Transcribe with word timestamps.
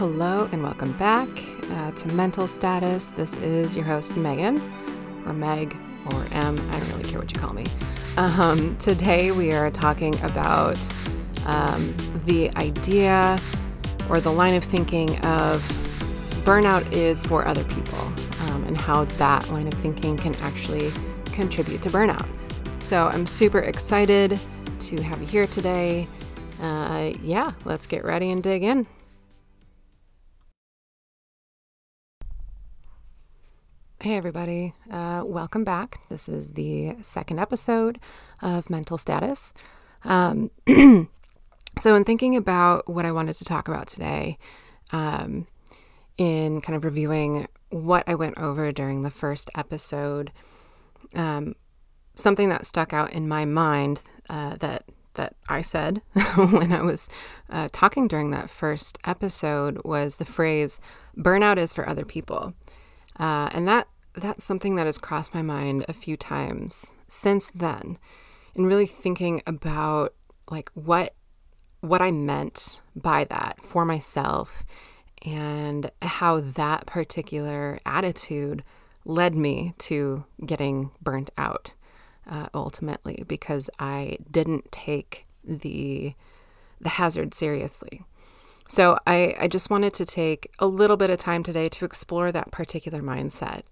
Hello 0.00 0.48
and 0.50 0.62
welcome 0.62 0.96
back 0.96 1.28
uh, 1.72 1.90
to 1.90 2.08
Mental 2.14 2.46
Status. 2.46 3.10
This 3.10 3.36
is 3.36 3.76
your 3.76 3.84
host, 3.84 4.16
Megan, 4.16 4.56
or 5.26 5.34
Meg, 5.34 5.76
or 6.06 6.24
M. 6.32 6.58
I 6.70 6.78
don't 6.80 6.88
really 6.92 7.04
care 7.04 7.18
what 7.18 7.30
you 7.30 7.38
call 7.38 7.52
me. 7.52 7.66
Um, 8.16 8.78
today 8.78 9.30
we 9.30 9.52
are 9.52 9.70
talking 9.70 10.18
about 10.22 10.78
um, 11.44 11.94
the 12.24 12.50
idea 12.56 13.38
or 14.08 14.22
the 14.22 14.32
line 14.32 14.54
of 14.54 14.64
thinking 14.64 15.18
of 15.18 15.60
burnout 16.46 16.90
is 16.92 17.22
for 17.22 17.46
other 17.46 17.64
people 17.64 18.00
um, 18.44 18.64
and 18.64 18.80
how 18.80 19.04
that 19.04 19.46
line 19.50 19.66
of 19.66 19.74
thinking 19.74 20.16
can 20.16 20.34
actually 20.36 20.90
contribute 21.26 21.82
to 21.82 21.90
burnout. 21.90 22.26
So 22.78 23.08
I'm 23.08 23.26
super 23.26 23.58
excited 23.58 24.40
to 24.78 25.02
have 25.02 25.20
you 25.20 25.26
here 25.26 25.46
today. 25.46 26.08
Uh, 26.58 27.12
yeah, 27.22 27.52
let's 27.66 27.86
get 27.86 28.02
ready 28.02 28.30
and 28.30 28.42
dig 28.42 28.62
in. 28.62 28.86
Hey, 34.02 34.16
everybody. 34.16 34.72
Uh, 34.90 35.24
welcome 35.26 35.62
back. 35.62 36.00
This 36.08 36.26
is 36.26 36.52
the 36.52 36.96
second 37.02 37.38
episode 37.38 38.00
of 38.40 38.70
Mental 38.70 38.96
Status. 38.96 39.52
Um, 40.04 40.50
so, 41.78 41.94
in 41.94 42.04
thinking 42.04 42.34
about 42.34 42.88
what 42.88 43.04
I 43.04 43.12
wanted 43.12 43.34
to 43.34 43.44
talk 43.44 43.68
about 43.68 43.88
today, 43.88 44.38
um, 44.90 45.46
in 46.16 46.62
kind 46.62 46.76
of 46.76 46.84
reviewing 46.84 47.46
what 47.68 48.04
I 48.06 48.14
went 48.14 48.38
over 48.38 48.72
during 48.72 49.02
the 49.02 49.10
first 49.10 49.50
episode, 49.54 50.32
um, 51.14 51.54
something 52.14 52.48
that 52.48 52.64
stuck 52.64 52.94
out 52.94 53.12
in 53.12 53.28
my 53.28 53.44
mind 53.44 54.02
uh, 54.30 54.56
that 54.60 54.84
that 55.12 55.36
I 55.46 55.60
said 55.60 56.00
when 56.36 56.72
I 56.72 56.80
was 56.80 57.10
uh, 57.50 57.68
talking 57.70 58.08
during 58.08 58.30
that 58.30 58.48
first 58.48 58.96
episode 59.04 59.78
was 59.84 60.16
the 60.16 60.24
phrase 60.24 60.80
"burnout 61.18 61.58
is 61.58 61.74
for 61.74 61.86
other 61.86 62.06
people." 62.06 62.54
Uh, 63.20 63.50
and 63.52 63.68
that 63.68 63.86
that's 64.14 64.42
something 64.42 64.74
that 64.74 64.86
has 64.86 64.98
crossed 64.98 65.34
my 65.34 65.42
mind 65.42 65.84
a 65.86 65.92
few 65.92 66.16
times 66.16 66.96
since 67.06 67.50
then, 67.54 67.98
and 68.56 68.66
really 68.66 68.86
thinking 68.86 69.42
about 69.46 70.14
like 70.50 70.70
what 70.74 71.14
what 71.80 72.02
I 72.02 72.10
meant 72.10 72.80
by 72.96 73.24
that 73.24 73.62
for 73.62 73.84
myself, 73.84 74.64
and 75.24 75.90
how 76.02 76.40
that 76.40 76.86
particular 76.86 77.78
attitude 77.84 78.64
led 79.04 79.34
me 79.34 79.74
to 79.78 80.24
getting 80.44 80.90
burnt 81.02 81.30
out 81.36 81.74
uh, 82.28 82.48
ultimately 82.54 83.24
because 83.28 83.68
I 83.78 84.16
didn't 84.30 84.72
take 84.72 85.26
the 85.44 86.14
the 86.80 86.88
hazard 86.90 87.34
seriously. 87.34 88.02
So 88.70 88.96
I, 89.04 89.34
I 89.36 89.48
just 89.48 89.68
wanted 89.68 89.94
to 89.94 90.06
take 90.06 90.48
a 90.60 90.66
little 90.68 90.96
bit 90.96 91.10
of 91.10 91.18
time 91.18 91.42
today 91.42 91.68
to 91.70 91.84
explore 91.84 92.30
that 92.30 92.52
particular 92.52 93.02
mindset 93.02 93.62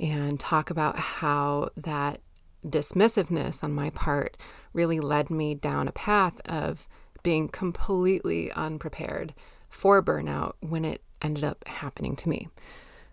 and 0.00 0.40
talk 0.40 0.70
about 0.70 0.98
how 0.98 1.68
that 1.76 2.22
dismissiveness 2.66 3.62
on 3.62 3.74
my 3.74 3.90
part 3.90 4.38
really 4.72 5.00
led 5.00 5.28
me 5.28 5.54
down 5.54 5.86
a 5.86 5.92
path 5.92 6.40
of 6.46 6.88
being 7.22 7.48
completely 7.48 8.50
unprepared 8.52 9.34
for 9.68 10.02
burnout 10.02 10.54
when 10.60 10.82
it 10.82 11.02
ended 11.20 11.44
up 11.44 11.68
happening 11.68 12.16
to 12.16 12.30
me. 12.30 12.48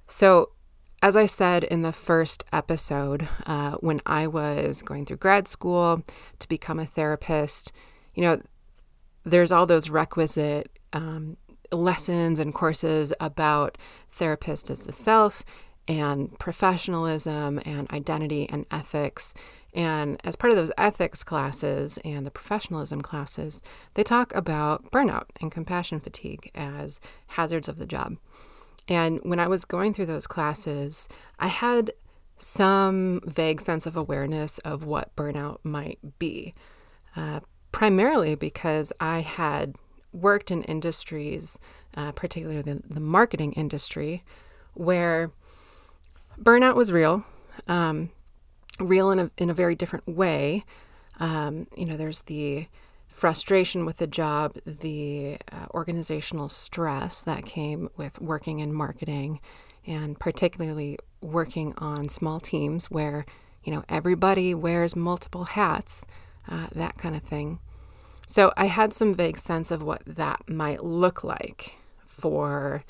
So, 0.07 0.51
as 1.03 1.17
I 1.17 1.25
said 1.25 1.65
in 1.65 1.81
the 1.81 1.91
first 1.91 2.45
episode, 2.53 3.27
uh, 3.45 3.75
when 3.81 3.99
I 4.05 4.25
was 4.25 4.81
going 4.81 5.05
through 5.05 5.17
grad 5.17 5.49
school 5.49 6.01
to 6.39 6.47
become 6.47 6.79
a 6.79 6.85
therapist, 6.85 7.73
you 8.13 8.23
know, 8.23 8.41
there's 9.25 9.51
all 9.51 9.65
those 9.65 9.89
requisite 9.89 10.71
um, 10.95 11.37
lessons 11.71 12.39
and 12.39 12.53
courses 12.53 13.13
about 13.19 13.77
therapist 14.09 14.69
as 14.69 14.81
the 14.81 14.93
self 14.93 15.43
and 15.87 16.37
professionalism 16.39 17.61
and 17.65 17.91
identity 17.91 18.49
and 18.49 18.65
ethics. 18.71 19.35
And 19.73 20.19
as 20.23 20.35
part 20.35 20.51
of 20.51 20.57
those 20.57 20.71
ethics 20.77 21.21
classes 21.21 21.99
and 22.05 22.25
the 22.25 22.31
professionalism 22.31 23.01
classes, 23.01 23.61
they 23.93 24.03
talk 24.03 24.33
about 24.33 24.89
burnout 24.89 25.25
and 25.41 25.51
compassion 25.51 25.99
fatigue 25.99 26.49
as 26.55 27.01
hazards 27.27 27.67
of 27.67 27.77
the 27.77 27.85
job. 27.85 28.15
And 28.87 29.19
when 29.23 29.39
I 29.39 29.47
was 29.47 29.65
going 29.65 29.93
through 29.93 30.05
those 30.05 30.27
classes, 30.27 31.07
I 31.39 31.47
had 31.47 31.91
some 32.37 33.21
vague 33.25 33.61
sense 33.61 33.85
of 33.85 33.97
awareness 33.97 34.59
of 34.59 34.85
what 34.85 35.15
burnout 35.15 35.59
might 35.63 35.99
be, 36.19 36.53
uh, 37.15 37.41
primarily 37.71 38.35
because 38.35 38.93
I 38.99 39.19
had 39.19 39.75
worked 40.15 40.51
in 40.51 40.63
industries, 40.63 41.59
uh, 41.95 42.11
particularly 42.13 42.61
the, 42.61 42.81
the, 42.87 42.99
marketing 42.99 43.53
industry, 43.53 44.23
where 44.73 45.31
burnout 46.41 46.75
was 46.75 46.91
real, 46.91 47.25
um, 47.67 48.09
real 48.79 49.11
in 49.11 49.19
a, 49.19 49.31
in 49.37 49.49
a 49.49 49.53
very 49.53 49.75
different 49.75 50.07
way. 50.07 50.63
Um, 51.19 51.67
you 51.75 51.85
know, 51.85 51.97
there's 51.97 52.21
the 52.23 52.67
frustration 53.07 53.85
with 53.85 53.97
the 53.97 54.07
job, 54.07 54.57
the 54.65 55.37
uh, 55.51 55.67
organizational 55.73 56.49
stress 56.49 57.21
that 57.21 57.45
came 57.45 57.89
with 57.95 58.19
working 58.19 58.59
in 58.59 58.73
marketing, 58.73 59.39
and 59.87 60.19
particularly 60.19 60.97
working 61.21 61.73
on 61.77 62.09
small 62.09 62.39
teams 62.39 62.91
where, 62.91 63.25
you 63.63 63.73
know, 63.73 63.83
everybody 63.87 64.53
wears 64.53 64.95
multiple 64.95 65.45
hats, 65.45 66.05
uh, 66.49 66.67
that 66.73 66.97
kind 66.97 67.15
of 67.15 67.21
thing. 67.21 67.59
So 68.27 68.51
I 68.57 68.65
had 68.65 68.93
some 68.93 69.13
vague 69.13 69.37
sense 69.37 69.71
of 69.71 69.83
what 69.83 70.01
that 70.05 70.49
might 70.49 70.83
look 70.83 71.23
like 71.23 71.75
for 72.05 72.83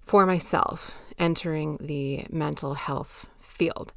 for 0.00 0.26
myself 0.26 0.96
entering 1.18 1.78
the 1.80 2.26
mental 2.30 2.74
health 2.74 3.30
field. 3.38 3.92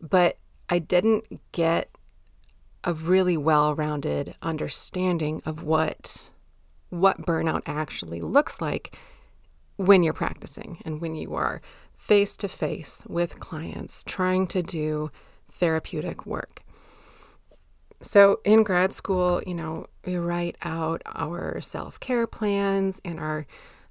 But 0.00 0.36
I 0.68 0.78
didn't 0.78 1.40
get 1.52 1.88
a 2.84 2.92
really 2.92 3.36
well-rounded 3.36 4.34
understanding 4.42 5.42
of 5.44 5.62
what 5.62 6.30
what 6.90 7.22
burnout 7.22 7.62
actually 7.66 8.20
looks 8.20 8.60
like 8.60 8.96
when 9.76 10.02
you're 10.02 10.12
practicing 10.12 10.80
and 10.84 11.00
when 11.00 11.14
you 11.14 11.34
are 11.34 11.60
face 11.94 12.36
to 12.36 12.48
face 12.48 13.02
with 13.06 13.38
clients 13.40 14.04
trying 14.04 14.46
to 14.46 14.62
do 14.62 15.10
therapeutic 15.50 16.24
work. 16.24 16.62
So 18.00 18.40
in 18.44 18.62
grad 18.62 18.92
school, 18.92 19.42
you 19.46 19.54
know, 19.54 19.86
we 20.04 20.16
write 20.16 20.56
out 20.62 21.02
our 21.06 21.60
self-care 21.60 22.26
plans 22.26 23.00
and 23.04 23.18
our 23.18 23.46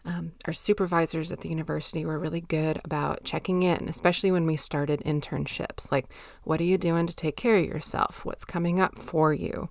um, 0.05 0.31
our 0.45 0.53
supervisors 0.53 1.33
at 1.33 1.41
the 1.41 1.49
university 1.49 2.05
were 2.05 2.17
really 2.17 2.39
good 2.39 2.79
about 2.85 3.25
checking 3.25 3.63
in, 3.63 3.89
especially 3.89 4.31
when 4.31 4.45
we 4.45 4.55
started 4.55 5.01
internships. 5.05 5.91
Like, 5.91 6.05
what 6.43 6.61
are 6.61 6.65
you 6.65 6.77
doing 6.77 7.07
to 7.07 7.15
take 7.15 7.35
care 7.35 7.57
of 7.57 7.65
yourself? 7.65 8.23
What's 8.23 8.45
coming 8.45 8.79
up 8.79 8.97
for 8.97 9.33
you? 9.33 9.67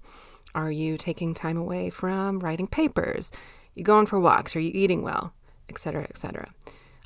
Are 0.55 0.71
you 0.71 0.99
taking 0.99 1.33
time 1.33 1.57
away 1.57 1.89
from 1.89 2.41
writing 2.41 2.67
papers? 2.67 3.33
You 3.75 3.83
going 3.83 4.05
for 4.05 4.21
walks? 4.21 4.55
Are 4.55 4.61
you 4.61 4.73
eating 4.75 5.03
well? 5.03 5.33
Etc. 5.71 6.03
Etc. 6.03 6.53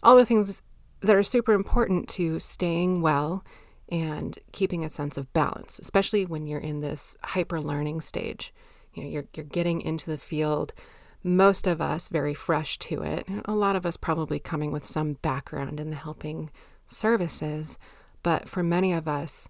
All 0.02 0.16
the 0.16 0.26
things 0.26 0.60
that 1.00 1.14
are 1.14 1.22
super 1.22 1.52
important 1.52 2.08
to 2.10 2.40
staying 2.40 3.00
well 3.00 3.44
and 3.90 4.38
keeping 4.52 4.84
a 4.84 4.88
sense 4.88 5.16
of 5.16 5.32
balance, 5.32 5.78
especially 5.78 6.24
when 6.24 6.46
you're 6.46 6.60
in 6.60 6.80
this 6.80 7.16
hyper 7.22 7.60
learning 7.60 8.00
stage. 8.00 8.52
You 8.94 9.02
know, 9.02 9.08
you're, 9.08 9.24
you're 9.34 9.44
getting 9.44 9.80
into 9.80 10.10
the 10.10 10.18
field 10.18 10.72
most 11.22 11.66
of 11.66 11.80
us 11.80 12.08
very 12.08 12.34
fresh 12.34 12.78
to 12.78 13.02
it, 13.02 13.28
a 13.44 13.54
lot 13.54 13.76
of 13.76 13.84
us 13.84 13.96
probably 13.96 14.38
coming 14.38 14.72
with 14.72 14.86
some 14.86 15.14
background 15.14 15.78
in 15.78 15.90
the 15.90 15.96
helping 15.96 16.50
services, 16.86 17.78
but 18.22 18.48
for 18.48 18.62
many 18.62 18.92
of 18.92 19.06
us, 19.06 19.48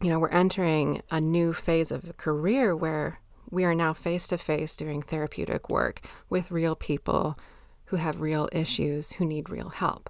you 0.00 0.08
know, 0.08 0.18
we're 0.18 0.28
entering 0.28 1.02
a 1.10 1.20
new 1.20 1.52
phase 1.52 1.90
of 1.90 2.08
a 2.08 2.12
career 2.12 2.76
where 2.76 3.20
we 3.50 3.64
are 3.64 3.74
now 3.74 3.92
face 3.92 4.28
to 4.28 4.38
face 4.38 4.76
doing 4.76 5.02
therapeutic 5.02 5.68
work 5.68 6.00
with 6.30 6.50
real 6.50 6.74
people 6.74 7.38
who 7.86 7.96
have 7.96 8.20
real 8.20 8.48
issues, 8.52 9.12
who 9.12 9.26
need 9.26 9.50
real 9.50 9.68
help. 9.68 10.08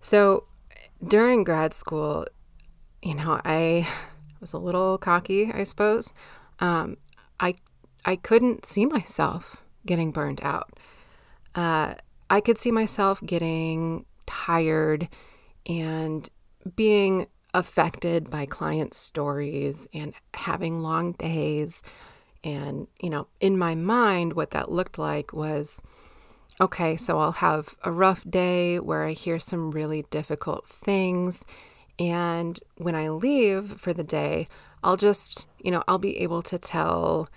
So 0.00 0.44
during 1.04 1.44
grad 1.44 1.74
school, 1.74 2.26
you 3.02 3.14
know, 3.14 3.40
I 3.44 3.88
was 4.40 4.52
a 4.52 4.58
little 4.58 4.98
cocky, 4.98 5.50
I 5.52 5.64
suppose. 5.64 6.12
Um, 6.60 6.96
I 7.40 7.54
I 8.04 8.16
couldn't 8.16 8.64
see 8.66 8.86
myself 8.86 9.64
getting 9.84 10.12
burnt 10.12 10.44
out. 10.44 10.70
Uh, 11.54 11.94
I 12.28 12.40
could 12.40 12.58
see 12.58 12.70
myself 12.70 13.22
getting 13.24 14.04
tired 14.26 15.08
and 15.66 16.28
being 16.74 17.26
affected 17.54 18.28
by 18.28 18.46
client 18.46 18.94
stories 18.94 19.88
and 19.94 20.12
having 20.34 20.80
long 20.80 21.12
days. 21.12 21.82
And, 22.44 22.86
you 23.00 23.10
know, 23.10 23.28
in 23.40 23.56
my 23.56 23.74
mind, 23.74 24.34
what 24.34 24.50
that 24.50 24.70
looked 24.70 24.98
like 24.98 25.32
was 25.32 25.80
okay, 26.60 26.96
so 26.96 27.18
I'll 27.18 27.32
have 27.32 27.76
a 27.82 27.92
rough 27.92 28.28
day 28.28 28.78
where 28.78 29.04
I 29.04 29.12
hear 29.12 29.38
some 29.38 29.70
really 29.70 30.04
difficult 30.10 30.66
things. 30.68 31.44
And 31.98 32.58
when 32.76 32.94
I 32.94 33.08
leave 33.08 33.80
for 33.80 33.92
the 33.92 34.04
day, 34.04 34.48
I'll 34.82 34.96
just, 34.96 35.48
you 35.58 35.70
know, 35.70 35.82
I'll 35.88 35.98
be 35.98 36.18
able 36.18 36.42
to 36.42 36.58
tell 36.58 37.28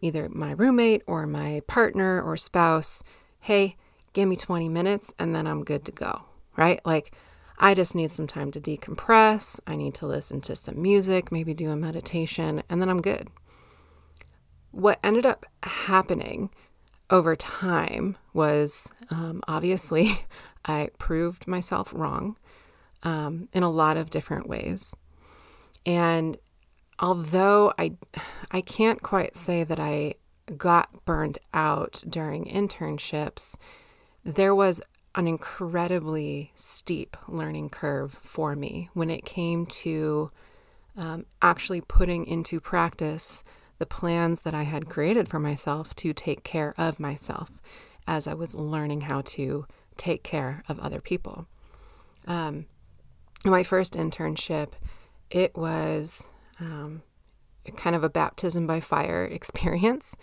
either 0.00 0.28
my 0.28 0.52
roommate 0.52 1.02
or 1.06 1.26
my 1.26 1.62
partner 1.66 2.22
or 2.22 2.36
spouse, 2.36 3.02
hey, 3.40 3.76
give 4.12 4.28
me 4.28 4.36
20 4.36 4.68
minutes 4.68 5.14
and 5.18 5.34
then 5.34 5.46
I'm 5.46 5.64
good 5.64 5.84
to 5.86 5.92
go, 5.92 6.22
right? 6.56 6.80
Like, 6.84 7.14
I 7.58 7.74
just 7.74 7.94
need 7.94 8.10
some 8.10 8.28
time 8.28 8.52
to 8.52 8.60
decompress. 8.60 9.58
I 9.66 9.74
need 9.74 9.94
to 9.94 10.06
listen 10.06 10.40
to 10.42 10.54
some 10.54 10.80
music, 10.80 11.32
maybe 11.32 11.54
do 11.54 11.70
a 11.70 11.76
meditation, 11.76 12.62
and 12.68 12.80
then 12.80 12.88
I'm 12.88 13.02
good. 13.02 13.28
What 14.70 15.00
ended 15.02 15.26
up 15.26 15.44
happening 15.64 16.50
over 17.10 17.36
time 17.36 18.16
was 18.32 18.92
um, 19.10 19.42
obviously 19.48 20.26
I 20.64 20.90
proved 20.98 21.46
myself 21.46 21.92
wrong 21.94 22.36
um, 23.02 23.48
in 23.52 23.62
a 23.62 23.70
lot 23.70 23.96
of 23.96 24.10
different 24.10 24.48
ways. 24.48 24.94
And 25.86 26.36
although 26.98 27.72
I, 27.78 27.92
I 28.50 28.60
can't 28.60 29.02
quite 29.02 29.36
say 29.36 29.64
that 29.64 29.78
I 29.78 30.14
got 30.56 31.04
burned 31.04 31.38
out 31.54 32.02
during 32.08 32.44
internships, 32.44 33.56
there 34.24 34.54
was 34.54 34.80
an 35.14 35.26
incredibly 35.26 36.52
steep 36.54 37.16
learning 37.26 37.70
curve 37.70 38.18
for 38.20 38.54
me 38.54 38.90
when 38.94 39.10
it 39.10 39.24
came 39.24 39.66
to 39.66 40.30
um, 40.96 41.26
actually 41.40 41.80
putting 41.80 42.26
into 42.26 42.60
practice 42.60 43.42
the 43.78 43.86
plans 43.86 44.42
that 44.42 44.54
I 44.54 44.64
had 44.64 44.88
created 44.88 45.28
for 45.28 45.38
myself 45.38 45.94
to 45.96 46.12
take 46.12 46.42
care 46.42 46.74
of 46.76 46.98
myself 47.00 47.60
as 48.06 48.26
I 48.26 48.34
was 48.34 48.54
learning 48.54 49.02
how 49.02 49.20
to 49.22 49.66
take 49.96 50.22
care 50.22 50.62
of 50.68 50.78
other 50.78 51.00
people. 51.00 51.46
Um, 52.26 52.66
my 53.44 53.62
first 53.62 53.94
internship, 53.94 54.72
it 55.30 55.56
was 55.56 56.28
um, 56.58 57.02
kind 57.76 57.94
of 57.94 58.02
a 58.02 58.08
baptism 58.08 58.66
by 58.66 58.80
fire 58.80 59.24
experience. 59.30 60.16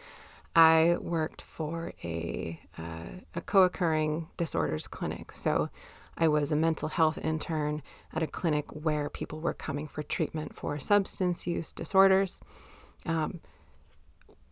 I 0.55 0.95
worked 1.01 1.41
for 1.41 1.93
a, 2.03 2.59
uh, 2.77 3.21
a 3.35 3.41
co 3.41 3.63
occurring 3.63 4.29
disorders 4.37 4.87
clinic. 4.87 5.33
So 5.33 5.69
I 6.17 6.29
was 6.29 6.51
a 6.51 6.55
mental 6.55 6.89
health 6.89 7.17
intern 7.17 7.81
at 8.13 8.23
a 8.23 8.27
clinic 8.27 8.71
where 8.71 9.09
people 9.09 9.41
were 9.41 9.53
coming 9.53 9.87
for 9.87 10.01
treatment 10.01 10.55
for 10.55 10.79
substance 10.79 11.45
use 11.45 11.73
disorders. 11.73 12.39
Um, 13.05 13.41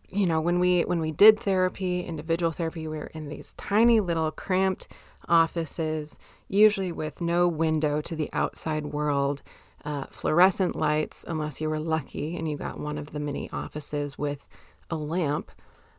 you 0.08 0.26
know, 0.26 0.40
when 0.40 0.60
we 0.60 0.82
when 0.82 1.00
we 1.00 1.10
did 1.10 1.40
therapy, 1.40 2.02
individual 2.02 2.52
therapy, 2.52 2.86
we 2.86 2.98
were 2.98 3.10
in 3.14 3.28
these 3.28 3.52
tiny 3.54 4.00
little 4.00 4.30
cramped 4.30 4.88
offices, 5.28 6.18
usually 6.48 6.92
with 6.92 7.20
no 7.20 7.48
window 7.48 8.00
to 8.02 8.14
the 8.14 8.30
outside 8.32 8.86
world, 8.86 9.42
uh, 9.84 10.04
fluorescent 10.10 10.76
lights, 10.76 11.24
unless 11.26 11.60
you 11.60 11.68
were 11.68 11.80
lucky 11.80 12.36
and 12.36 12.48
you 12.48 12.56
got 12.56 12.78
one 12.78 12.98
of 12.98 13.12
the 13.12 13.20
many 13.20 13.50
offices 13.50 14.18
with 14.18 14.46
a 14.90 14.96
lamp. 14.96 15.50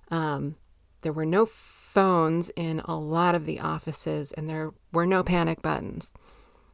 Um, 0.09 0.55
there 1.01 1.13
were 1.13 1.25
no 1.25 1.45
phones 1.45 2.49
in 2.55 2.81
a 2.85 2.97
lot 2.97 3.35
of 3.35 3.45
the 3.45 3.59
offices, 3.59 4.31
and 4.31 4.49
there 4.49 4.71
were 4.91 5.05
no 5.05 5.23
panic 5.23 5.61
buttons. 5.61 6.13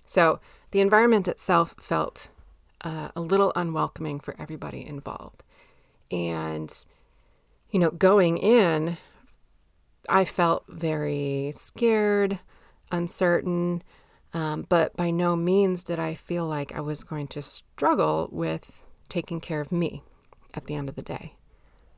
So 0.05 0.39
the 0.71 0.81
environment 0.81 1.27
itself 1.27 1.75
felt 1.79 2.29
uh, 2.81 3.09
a 3.15 3.21
little 3.21 3.53
unwelcoming 3.55 4.19
for 4.19 4.35
everybody 4.39 4.85
involved. 4.85 5.43
And, 6.11 6.85
you 7.69 7.79
know, 7.79 7.91
going 7.91 8.37
in, 8.37 8.97
I 10.09 10.25
felt 10.25 10.65
very 10.67 11.51
scared, 11.55 12.39
uncertain, 12.91 13.83
um, 14.33 14.65
but 14.69 14.95
by 14.95 15.11
no 15.11 15.35
means 15.35 15.83
did 15.83 15.99
I 15.99 16.13
feel 16.13 16.45
like 16.45 16.75
I 16.75 16.81
was 16.81 17.03
going 17.03 17.27
to 17.29 17.41
struggle 17.41 18.29
with 18.31 18.81
taking 19.09 19.39
care 19.39 19.61
of 19.61 19.71
me 19.71 20.03
at 20.53 20.65
the 20.65 20.75
end 20.75 20.89
of 20.89 20.95
the 20.95 21.01
day. 21.01 21.35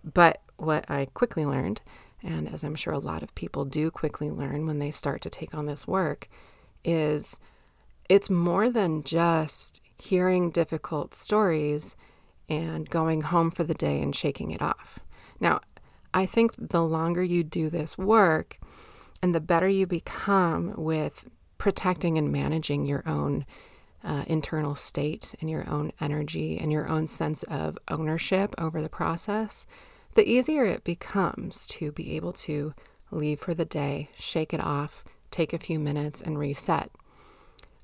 But 0.03 0.41
what 0.57 0.89
I 0.89 1.05
quickly 1.13 1.45
learned, 1.45 1.81
and 2.21 2.51
as 2.51 2.63
I'm 2.63 2.75
sure 2.75 2.93
a 2.93 2.99
lot 2.99 3.23
of 3.23 3.35
people 3.35 3.65
do 3.65 3.91
quickly 3.91 4.29
learn 4.29 4.65
when 4.65 4.79
they 4.79 4.91
start 4.91 5.21
to 5.21 5.29
take 5.29 5.53
on 5.53 5.65
this 5.65 5.87
work, 5.87 6.27
is 6.83 7.39
it's 8.09 8.29
more 8.29 8.69
than 8.69 9.03
just 9.03 9.81
hearing 9.97 10.51
difficult 10.51 11.13
stories 11.13 11.95
and 12.49 12.89
going 12.89 13.21
home 13.21 13.51
for 13.51 13.63
the 13.63 13.73
day 13.73 14.01
and 14.01 14.15
shaking 14.15 14.51
it 14.51 14.61
off. 14.61 14.99
Now, 15.39 15.61
I 16.13 16.25
think 16.25 16.53
the 16.57 16.83
longer 16.83 17.23
you 17.23 17.43
do 17.43 17.69
this 17.69 17.97
work 17.97 18.59
and 19.21 19.33
the 19.33 19.39
better 19.39 19.67
you 19.67 19.87
become 19.87 20.73
with 20.77 21.25
protecting 21.57 22.17
and 22.17 22.31
managing 22.31 22.85
your 22.85 23.03
own 23.07 23.45
uh, 24.03 24.25
internal 24.27 24.75
state 24.75 25.33
and 25.39 25.49
your 25.49 25.67
own 25.69 25.91
energy 26.01 26.57
and 26.57 26.71
your 26.71 26.87
own 26.89 27.07
sense 27.07 27.43
of 27.43 27.77
ownership 27.87 28.53
over 28.57 28.81
the 28.81 28.89
process, 28.89 29.65
the 30.15 30.29
easier 30.29 30.65
it 30.65 30.83
becomes 30.83 31.65
to 31.67 31.91
be 31.91 32.15
able 32.15 32.33
to 32.33 32.73
leave 33.11 33.39
for 33.39 33.53
the 33.53 33.65
day, 33.65 34.09
shake 34.17 34.53
it 34.53 34.59
off, 34.59 35.03
take 35.31 35.53
a 35.53 35.59
few 35.59 35.79
minutes, 35.79 36.21
and 36.21 36.37
reset. 36.37 36.91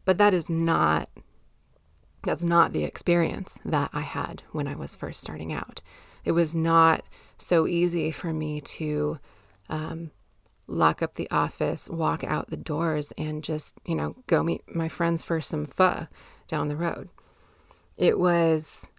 But 0.05 0.17
that 0.17 0.33
is 0.33 0.49
not 0.49 1.09
that's 2.23 2.43
not 2.43 2.73
the 2.73 2.83
experience 2.83 3.59
that 3.65 3.89
I 3.93 4.01
had 4.01 4.43
when 4.51 4.67
I 4.67 4.75
was 4.75 4.95
first 4.95 5.21
starting 5.21 5.53
out. 5.53 5.81
It 6.25 6.31
was 6.33 6.53
not 6.53 7.05
so 7.37 7.65
easy 7.65 8.11
for 8.11 8.33
me 8.33 8.61
to 8.61 9.19
um, 9.69 10.11
lock 10.67 11.01
up 11.01 11.15
the 11.15 11.29
office, 11.31 11.89
walk 11.89 12.23
out 12.23 12.49
the 12.49 12.57
doors, 12.57 13.11
and 13.17 13.43
just, 13.43 13.75
you 13.85 13.95
know, 13.95 14.15
go 14.27 14.43
meet 14.43 14.63
my 14.73 14.89
friends 14.89 15.23
for 15.23 15.39
some 15.39 15.65
pho 15.65 16.07
down 16.47 16.67
the 16.67 16.75
road. 16.75 17.09
It 17.97 18.19
was 18.19 18.91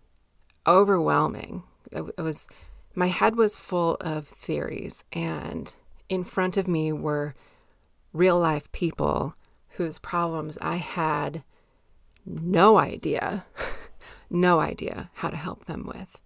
overwhelming. 0.67 1.63
It, 1.93 2.03
it 2.17 2.23
was 2.23 2.49
my 2.95 3.07
head 3.07 3.37
was 3.37 3.57
full 3.57 3.97
of 4.01 4.27
theories, 4.27 5.05
and 5.13 5.75
in 6.09 6.25
front 6.25 6.57
of 6.57 6.67
me 6.67 6.93
were 6.93 7.35
real 8.13 8.39
life 8.39 8.71
people 8.73 9.35
whose 9.75 9.99
problems 9.99 10.59
I 10.61 10.77
had 10.77 11.45
no 12.31 12.79
idea, 12.79 13.47
no 14.31 14.61
idea 14.61 15.11
how 15.15 15.31
to 15.31 15.37
help 15.37 15.67
them 15.67 15.87
with. 15.87 16.23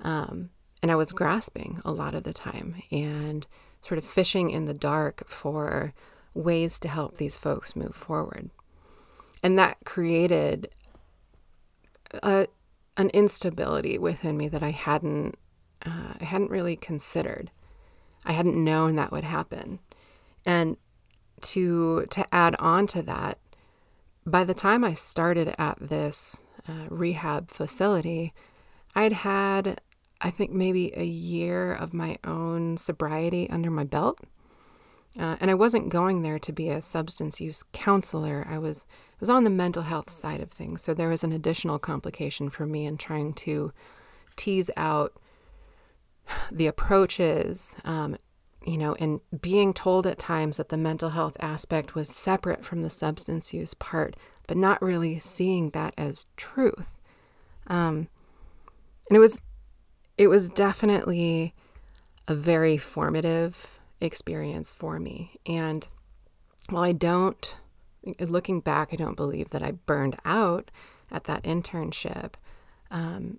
Um, 0.00 0.50
and 0.82 0.90
I 0.90 0.96
was 0.96 1.12
grasping 1.12 1.80
a 1.84 1.92
lot 1.92 2.14
of 2.14 2.22
the 2.22 2.32
time 2.32 2.82
and 2.90 3.46
sort 3.82 3.98
of 3.98 4.04
fishing 4.04 4.50
in 4.50 4.66
the 4.66 4.74
dark 4.74 5.28
for 5.28 5.92
ways 6.34 6.78
to 6.78 6.88
help 6.88 7.16
these 7.16 7.36
folks 7.36 7.76
move 7.76 7.94
forward. 7.94 8.50
And 9.42 9.58
that 9.58 9.78
created 9.84 10.70
a, 12.22 12.46
an 12.96 13.10
instability 13.10 13.98
within 13.98 14.36
me 14.36 14.48
that 14.48 14.62
I 14.62 14.70
hadn't 14.70 15.36
uh, 15.84 16.12
I 16.20 16.24
hadn't 16.24 16.50
really 16.50 16.76
considered. 16.76 17.50
I 18.24 18.32
hadn't 18.32 18.62
known 18.62 18.96
that 18.96 19.12
would 19.12 19.24
happen. 19.24 19.78
And 20.44 20.76
to 21.42 22.06
to 22.10 22.26
add 22.34 22.54
on 22.58 22.86
to 22.88 23.02
that, 23.02 23.38
by 24.30 24.44
the 24.44 24.54
time 24.54 24.84
I 24.84 24.94
started 24.94 25.54
at 25.58 25.78
this 25.80 26.42
uh, 26.68 26.86
rehab 26.88 27.50
facility, 27.50 28.32
I'd 28.94 29.12
had 29.12 29.80
I 30.20 30.30
think 30.30 30.50
maybe 30.50 30.92
a 30.94 31.04
year 31.04 31.72
of 31.72 31.94
my 31.94 32.18
own 32.24 32.76
sobriety 32.76 33.48
under 33.48 33.70
my 33.70 33.84
belt. 33.84 34.20
Uh, 35.18 35.36
and 35.40 35.50
I 35.50 35.54
wasn't 35.54 35.88
going 35.88 36.22
there 36.22 36.38
to 36.38 36.52
be 36.52 36.68
a 36.68 36.80
substance 36.80 37.40
use 37.40 37.64
counselor. 37.72 38.46
I 38.48 38.58
was 38.58 38.86
I 38.90 39.16
was 39.18 39.30
on 39.30 39.44
the 39.44 39.50
mental 39.50 39.82
health 39.82 40.10
side 40.10 40.40
of 40.40 40.50
things, 40.50 40.82
so 40.82 40.94
there 40.94 41.08
was 41.08 41.24
an 41.24 41.32
additional 41.32 41.78
complication 41.78 42.48
for 42.48 42.64
me 42.64 42.86
in 42.86 42.96
trying 42.96 43.32
to 43.34 43.72
tease 44.36 44.70
out 44.76 45.14
the 46.52 46.68
approaches, 46.68 47.74
um, 47.84 48.16
you 48.64 48.76
know, 48.76 48.94
and 48.96 49.20
being 49.40 49.72
told 49.72 50.06
at 50.06 50.18
times 50.18 50.58
that 50.58 50.68
the 50.68 50.76
mental 50.76 51.10
health 51.10 51.36
aspect 51.40 51.94
was 51.94 52.08
separate 52.08 52.64
from 52.64 52.82
the 52.82 52.90
substance 52.90 53.54
use 53.54 53.74
part, 53.74 54.16
but 54.46 54.56
not 54.56 54.82
really 54.82 55.18
seeing 55.18 55.70
that 55.70 55.94
as 55.96 56.26
truth. 56.36 56.98
Um, 57.66 58.08
and 59.08 59.16
it 59.16 59.18
was, 59.18 59.42
it 60.18 60.26
was 60.26 60.50
definitely 60.50 61.54
a 62.28 62.34
very 62.34 62.76
formative 62.76 63.78
experience 64.00 64.72
for 64.72 64.98
me. 64.98 65.36
And 65.46 65.86
while 66.68 66.84
I 66.84 66.92
don't, 66.92 67.56
looking 68.18 68.60
back, 68.60 68.90
I 68.92 68.96
don't 68.96 69.16
believe 69.16 69.50
that 69.50 69.62
I 69.62 69.72
burned 69.72 70.16
out 70.24 70.70
at 71.10 71.24
that 71.24 71.42
internship. 71.44 72.34
Um, 72.90 73.38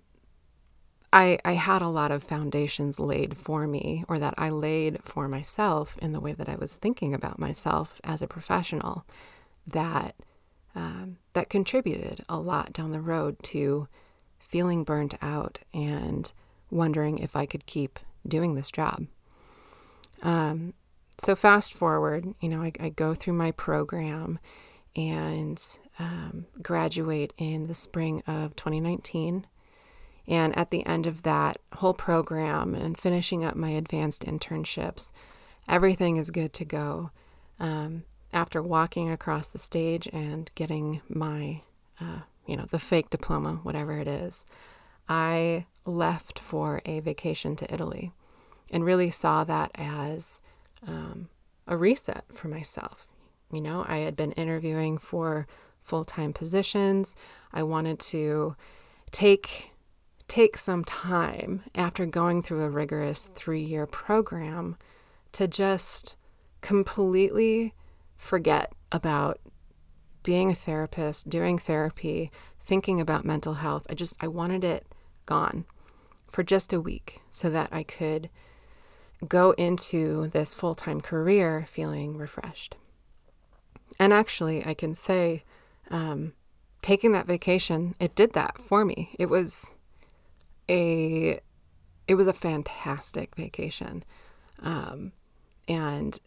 I, 1.12 1.38
I 1.44 1.52
had 1.52 1.82
a 1.82 1.88
lot 1.88 2.10
of 2.10 2.22
foundations 2.22 2.98
laid 2.98 3.36
for 3.36 3.66
me, 3.66 4.04
or 4.08 4.18
that 4.18 4.34
I 4.38 4.48
laid 4.48 5.02
for 5.02 5.28
myself 5.28 5.98
in 5.98 6.12
the 6.12 6.20
way 6.20 6.32
that 6.32 6.48
I 6.48 6.56
was 6.56 6.76
thinking 6.76 7.12
about 7.12 7.38
myself 7.38 8.00
as 8.02 8.22
a 8.22 8.26
professional, 8.26 9.04
that 9.66 10.16
um, 10.74 11.18
that 11.34 11.50
contributed 11.50 12.24
a 12.30 12.40
lot 12.40 12.72
down 12.72 12.92
the 12.92 13.00
road 13.00 13.36
to 13.42 13.88
feeling 14.38 14.84
burnt 14.84 15.14
out 15.20 15.58
and 15.74 16.32
wondering 16.70 17.18
if 17.18 17.36
I 17.36 17.44
could 17.44 17.66
keep 17.66 17.98
doing 18.26 18.54
this 18.54 18.70
job. 18.70 19.06
Um, 20.22 20.72
so 21.18 21.36
fast 21.36 21.74
forward, 21.74 22.34
you 22.40 22.48
know, 22.48 22.62
I, 22.62 22.72
I, 22.80 22.88
go 22.88 23.14
through 23.14 23.34
my 23.34 23.50
program 23.50 24.38
and 24.96 25.62
um, 25.98 26.46
graduate 26.62 27.32
in 27.36 27.66
the 27.66 27.74
spring 27.74 28.22
of 28.26 28.56
2019 28.56 29.46
and 30.26 30.56
at 30.56 30.70
the 30.70 30.84
end 30.86 31.06
of 31.06 31.22
that 31.22 31.58
whole 31.74 31.94
program 31.94 32.74
and 32.74 32.98
finishing 32.98 33.44
up 33.44 33.56
my 33.56 33.70
advanced 33.70 34.24
internships, 34.24 35.10
everything 35.68 36.16
is 36.16 36.30
good 36.30 36.52
to 36.54 36.64
go. 36.64 37.10
um, 37.60 38.04
after 38.32 38.62
walking 38.62 39.10
across 39.10 39.50
the 39.50 39.58
stage 39.58 40.08
and 40.12 40.50
getting 40.54 41.02
my, 41.08 41.62
uh, 42.00 42.20
you 42.46 42.56
know, 42.56 42.64
the 42.70 42.78
fake 42.78 43.10
diploma, 43.10 43.60
whatever 43.62 43.98
it 43.98 44.08
is, 44.08 44.46
I 45.08 45.66
left 45.84 46.38
for 46.38 46.80
a 46.86 47.00
vacation 47.00 47.56
to 47.56 47.72
Italy 47.72 48.12
and 48.70 48.84
really 48.84 49.10
saw 49.10 49.44
that 49.44 49.70
as 49.74 50.40
um, 50.86 51.28
a 51.66 51.76
reset 51.76 52.24
for 52.32 52.48
myself. 52.48 53.06
You 53.52 53.60
know, 53.60 53.84
I 53.86 53.98
had 53.98 54.16
been 54.16 54.32
interviewing 54.32 54.96
for 54.96 55.46
full 55.82 56.04
time 56.04 56.32
positions. 56.32 57.14
I 57.52 57.62
wanted 57.64 57.98
to 58.00 58.56
take 59.10 59.71
take 60.32 60.56
some 60.56 60.82
time 60.82 61.62
after 61.74 62.06
going 62.06 62.42
through 62.42 62.62
a 62.62 62.70
rigorous 62.70 63.26
three 63.34 63.60
year 63.60 63.86
program 63.86 64.78
to 65.30 65.46
just 65.46 66.16
completely 66.62 67.74
forget 68.16 68.72
about 68.90 69.38
being 70.22 70.50
a 70.50 70.54
therapist, 70.54 71.28
doing 71.28 71.58
therapy, 71.58 72.30
thinking 72.58 72.98
about 72.98 73.26
mental 73.26 73.52
health. 73.52 73.86
I 73.90 73.94
just, 73.94 74.16
I 74.22 74.28
wanted 74.28 74.64
it 74.64 74.86
gone 75.26 75.66
for 76.30 76.42
just 76.42 76.72
a 76.72 76.80
week 76.80 77.20
so 77.28 77.50
that 77.50 77.68
I 77.70 77.82
could 77.82 78.30
go 79.28 79.50
into 79.58 80.28
this 80.28 80.54
full 80.54 80.74
time 80.74 81.02
career 81.02 81.66
feeling 81.68 82.16
refreshed. 82.16 82.74
And 84.00 84.14
actually, 84.14 84.64
I 84.64 84.72
can 84.72 84.94
say, 84.94 85.44
um, 85.90 86.32
taking 86.80 87.12
that 87.12 87.26
vacation, 87.26 87.94
it 88.00 88.14
did 88.14 88.32
that 88.32 88.56
for 88.56 88.86
me. 88.86 89.14
It 89.18 89.28
was 89.28 89.74
a 90.68 91.40
it 92.08 92.14
was 92.14 92.26
a 92.26 92.32
fantastic 92.32 93.34
vacation. 93.36 94.04
Um, 94.60 95.12
and 95.68 96.18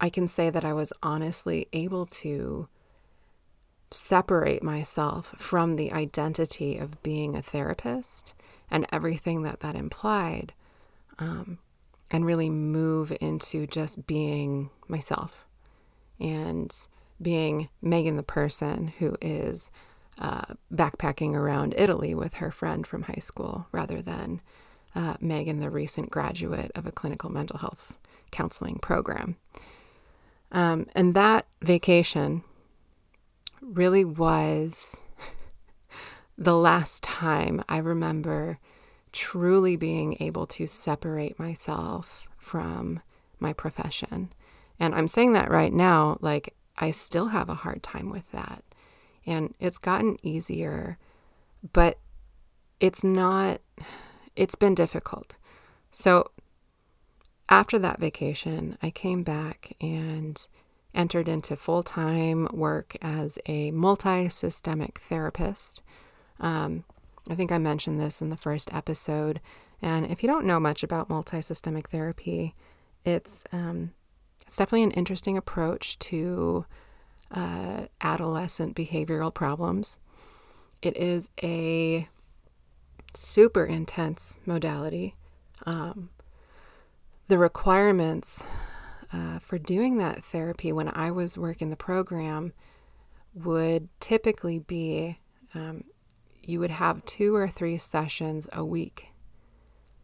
I 0.00 0.08
can 0.08 0.26
say 0.26 0.50
that 0.50 0.64
I 0.64 0.72
was 0.72 0.92
honestly 1.02 1.68
able 1.72 2.06
to 2.06 2.68
separate 3.90 4.62
myself 4.62 5.34
from 5.36 5.76
the 5.76 5.92
identity 5.92 6.78
of 6.78 7.02
being 7.02 7.36
a 7.36 7.42
therapist 7.42 8.34
and 8.70 8.86
everything 8.92 9.42
that 9.42 9.60
that 9.60 9.74
implied, 9.74 10.52
um, 11.18 11.58
and 12.10 12.24
really 12.24 12.50
move 12.50 13.16
into 13.20 13.66
just 13.66 14.06
being 14.06 14.70
myself 14.88 15.46
and 16.18 16.88
being 17.20 17.68
Megan 17.82 18.16
the 18.16 18.22
person 18.22 18.88
who 18.98 19.16
is 19.20 19.70
uh, 20.20 20.54
backpacking 20.72 21.34
around 21.34 21.74
Italy 21.76 22.14
with 22.14 22.34
her 22.34 22.50
friend 22.50 22.86
from 22.86 23.02
high 23.02 23.20
school 23.20 23.66
rather 23.72 24.02
than 24.02 24.40
uh, 24.94 25.16
Megan, 25.20 25.60
the 25.60 25.70
recent 25.70 26.10
graduate 26.10 26.70
of 26.74 26.86
a 26.86 26.92
clinical 26.92 27.30
mental 27.30 27.58
health 27.58 27.96
counseling 28.30 28.78
program. 28.78 29.36
Um, 30.52 30.86
and 30.94 31.14
that 31.14 31.46
vacation 31.62 32.42
really 33.62 34.04
was 34.04 35.00
the 36.38 36.56
last 36.56 37.02
time 37.02 37.62
I 37.68 37.78
remember 37.78 38.58
truly 39.12 39.76
being 39.76 40.16
able 40.20 40.46
to 40.46 40.66
separate 40.66 41.38
myself 41.38 42.22
from 42.36 43.00
my 43.38 43.52
profession. 43.52 44.32
And 44.78 44.94
I'm 44.94 45.08
saying 45.08 45.32
that 45.32 45.50
right 45.50 45.72
now, 45.72 46.18
like, 46.20 46.54
I 46.76 46.90
still 46.90 47.28
have 47.28 47.48
a 47.48 47.54
hard 47.54 47.82
time 47.82 48.10
with 48.10 48.30
that. 48.32 48.64
And 49.30 49.54
it's 49.60 49.78
gotten 49.78 50.16
easier, 50.22 50.98
but 51.72 51.98
it's 52.80 53.04
not, 53.04 53.60
it's 54.34 54.56
been 54.56 54.74
difficult. 54.74 55.38
So 55.92 56.30
after 57.48 57.78
that 57.78 58.00
vacation, 58.00 58.76
I 58.82 58.90
came 58.90 59.22
back 59.22 59.76
and 59.80 60.46
entered 60.94 61.28
into 61.28 61.54
full 61.54 61.82
time 61.82 62.48
work 62.52 62.96
as 63.00 63.38
a 63.46 63.70
multi 63.70 64.28
systemic 64.28 64.98
therapist. 64.98 65.82
Um, 66.40 66.84
I 67.28 67.34
think 67.34 67.52
I 67.52 67.58
mentioned 67.58 68.00
this 68.00 68.20
in 68.20 68.30
the 68.30 68.36
first 68.36 68.74
episode. 68.74 69.40
And 69.82 70.06
if 70.06 70.22
you 70.22 70.28
don't 70.28 70.46
know 70.46 70.58
much 70.58 70.82
about 70.82 71.08
multi 71.08 71.40
systemic 71.40 71.88
therapy, 71.88 72.54
it's, 73.04 73.44
um, 73.52 73.92
it's 74.46 74.56
definitely 74.56 74.82
an 74.82 74.90
interesting 74.92 75.36
approach 75.36 75.98
to 76.00 76.66
uh, 77.30 77.86
adolescent 78.00 78.76
behavioral 78.76 79.32
problems. 79.32 79.98
It 80.82 80.96
is 80.96 81.30
a 81.42 82.08
super 83.14 83.64
intense 83.64 84.38
modality. 84.46 85.14
Um, 85.66 86.10
the 87.28 87.38
requirements 87.38 88.44
uh, 89.12 89.38
for 89.38 89.58
doing 89.58 89.98
that 89.98 90.24
therapy 90.24 90.72
when 90.72 90.88
I 90.88 91.10
was 91.10 91.36
working 91.36 91.70
the 91.70 91.76
program 91.76 92.52
would 93.34 93.88
typically 94.00 94.58
be 94.58 95.18
um, 95.54 95.84
you 96.42 96.58
would 96.60 96.70
have 96.70 97.04
two 97.04 97.34
or 97.34 97.48
three 97.48 97.76
sessions 97.76 98.48
a 98.52 98.64
week 98.64 99.08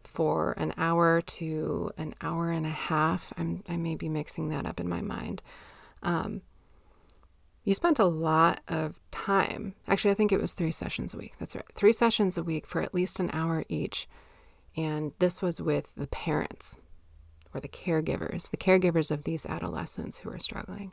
for 0.04 0.52
an 0.52 0.73
hour 0.76 1.21
to 1.21 1.90
an 1.99 2.14
hour 2.21 2.50
and 2.50 2.66
a 2.66 2.71
half. 2.71 3.33
I'm, 3.37 3.62
I 3.68 3.76
may 3.76 3.97
be 3.97 4.09
mixing 4.09 4.49
that 4.50 4.66
up 4.66 4.80
in 4.80 4.88
my 4.88 5.02
mind. 5.02 5.42
Um, 6.02 6.42
you 7.66 7.75
spent 7.75 7.99
a 7.99 8.04
lot 8.04 8.61
of 8.68 9.00
time. 9.11 9.75
Actually, 9.88 10.12
I 10.12 10.14
think 10.14 10.30
it 10.30 10.40
was 10.40 10.52
three 10.52 10.70
sessions 10.70 11.12
a 11.12 11.18
week. 11.18 11.35
That's 11.40 11.56
right. 11.56 11.64
Three 11.75 11.92
sessions 11.92 12.38
a 12.38 12.44
week 12.44 12.64
for 12.64 12.80
at 12.80 12.94
least 12.94 13.18
an 13.18 13.28
hour 13.32 13.64
each. 13.68 14.08
And 14.76 15.12
this 15.18 15.42
was 15.42 15.61
with 15.61 15.92
the 15.96 16.06
parents 16.06 16.78
or 17.52 17.61
the 17.61 17.68
caregivers, 17.68 18.50
the 18.50 18.56
caregivers 18.56 19.11
of 19.11 19.25
these 19.25 19.44
adolescents 19.46 20.18
who 20.18 20.30
are 20.30 20.38
struggling. 20.38 20.92